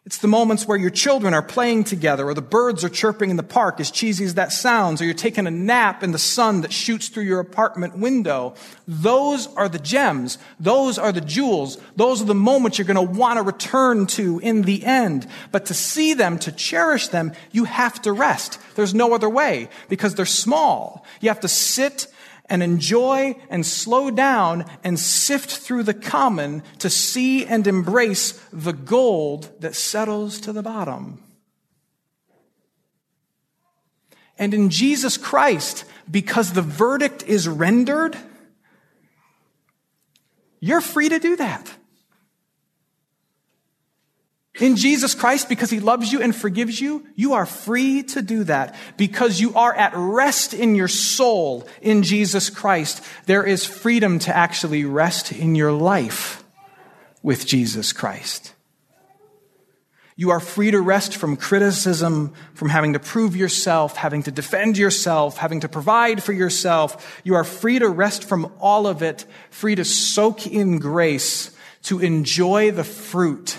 It's 0.06 0.18
the 0.18 0.28
moments 0.28 0.68
where 0.68 0.78
your 0.78 0.90
children 0.90 1.34
are 1.34 1.42
playing 1.42 1.82
together, 1.82 2.28
or 2.28 2.32
the 2.32 2.40
birds 2.40 2.84
are 2.84 2.88
chirping 2.88 3.28
in 3.28 3.36
the 3.36 3.42
park, 3.42 3.80
as 3.80 3.90
cheesy 3.90 4.24
as 4.24 4.34
that 4.34 4.52
sounds, 4.52 5.02
or 5.02 5.04
you're 5.04 5.14
taking 5.14 5.48
a 5.48 5.50
nap 5.50 6.04
in 6.04 6.12
the 6.12 6.18
sun 6.18 6.60
that 6.60 6.72
shoots 6.72 7.08
through 7.08 7.24
your 7.24 7.40
apartment 7.40 7.98
window. 7.98 8.54
Those 8.86 9.48
are 9.56 9.68
the 9.68 9.80
gems. 9.80 10.38
Those 10.60 10.96
are 10.96 11.10
the 11.10 11.20
jewels. 11.20 11.78
Those 11.96 12.22
are 12.22 12.26
the 12.26 12.36
moments 12.36 12.78
you're 12.78 12.86
going 12.86 13.04
to 13.04 13.18
want 13.18 13.38
to 13.38 13.42
return 13.42 14.06
to 14.06 14.38
in 14.38 14.62
the 14.62 14.84
end. 14.84 15.26
But 15.50 15.66
to 15.66 15.74
see 15.74 16.14
them, 16.14 16.38
to 16.38 16.52
cherish 16.52 17.08
them, 17.08 17.32
you 17.50 17.64
have 17.64 18.00
to 18.02 18.12
rest. 18.12 18.60
There's 18.76 18.94
no 18.94 19.12
other 19.12 19.28
way 19.28 19.68
because 19.88 20.14
they're 20.14 20.24
small. 20.24 21.04
You 21.20 21.30
have 21.30 21.40
to 21.40 21.48
sit 21.48 22.06
and 22.48 22.62
enjoy 22.62 23.36
and 23.50 23.66
slow 23.66 24.10
down 24.10 24.64
and 24.84 24.98
sift 24.98 25.50
through 25.50 25.82
the 25.82 25.94
common 25.94 26.62
to 26.78 26.88
see 26.90 27.44
and 27.44 27.66
embrace 27.66 28.32
the 28.52 28.72
gold 28.72 29.50
that 29.60 29.74
settles 29.74 30.40
to 30.40 30.52
the 30.52 30.62
bottom. 30.62 31.22
And 34.38 34.52
in 34.52 34.70
Jesus 34.70 35.16
Christ, 35.16 35.84
because 36.10 36.52
the 36.52 36.62
verdict 36.62 37.22
is 37.24 37.48
rendered, 37.48 38.16
you're 40.60 40.80
free 40.80 41.08
to 41.08 41.18
do 41.18 41.36
that 41.36 41.70
in 44.60 44.76
Jesus 44.76 45.14
Christ, 45.14 45.48
because 45.48 45.70
he 45.70 45.80
loves 45.80 46.12
you 46.12 46.22
and 46.22 46.34
forgives 46.34 46.80
you, 46.80 47.06
you 47.14 47.34
are 47.34 47.46
free 47.46 48.02
to 48.04 48.22
do 48.22 48.44
that. 48.44 48.74
Because 48.96 49.40
you 49.40 49.54
are 49.54 49.74
at 49.74 49.92
rest 49.94 50.54
in 50.54 50.74
your 50.74 50.88
soul 50.88 51.66
in 51.82 52.02
Jesus 52.02 52.48
Christ, 52.48 53.04
there 53.26 53.44
is 53.44 53.66
freedom 53.66 54.18
to 54.20 54.34
actually 54.34 54.84
rest 54.84 55.32
in 55.32 55.54
your 55.54 55.72
life 55.72 56.42
with 57.22 57.46
Jesus 57.46 57.92
Christ. 57.92 58.54
You 60.18 60.30
are 60.30 60.40
free 60.40 60.70
to 60.70 60.80
rest 60.80 61.14
from 61.16 61.36
criticism, 61.36 62.32
from 62.54 62.70
having 62.70 62.94
to 62.94 62.98
prove 62.98 63.36
yourself, 63.36 63.96
having 63.96 64.22
to 64.22 64.30
defend 64.30 64.78
yourself, 64.78 65.36
having 65.36 65.60
to 65.60 65.68
provide 65.68 66.22
for 66.22 66.32
yourself. 66.32 67.20
You 67.22 67.34
are 67.34 67.44
free 67.44 67.78
to 67.78 67.88
rest 67.88 68.24
from 68.24 68.50
all 68.58 68.86
of 68.86 69.02
it, 69.02 69.26
free 69.50 69.74
to 69.74 69.84
soak 69.84 70.46
in 70.46 70.78
grace, 70.78 71.54
to 71.82 72.00
enjoy 72.00 72.70
the 72.70 72.84
fruit 72.84 73.58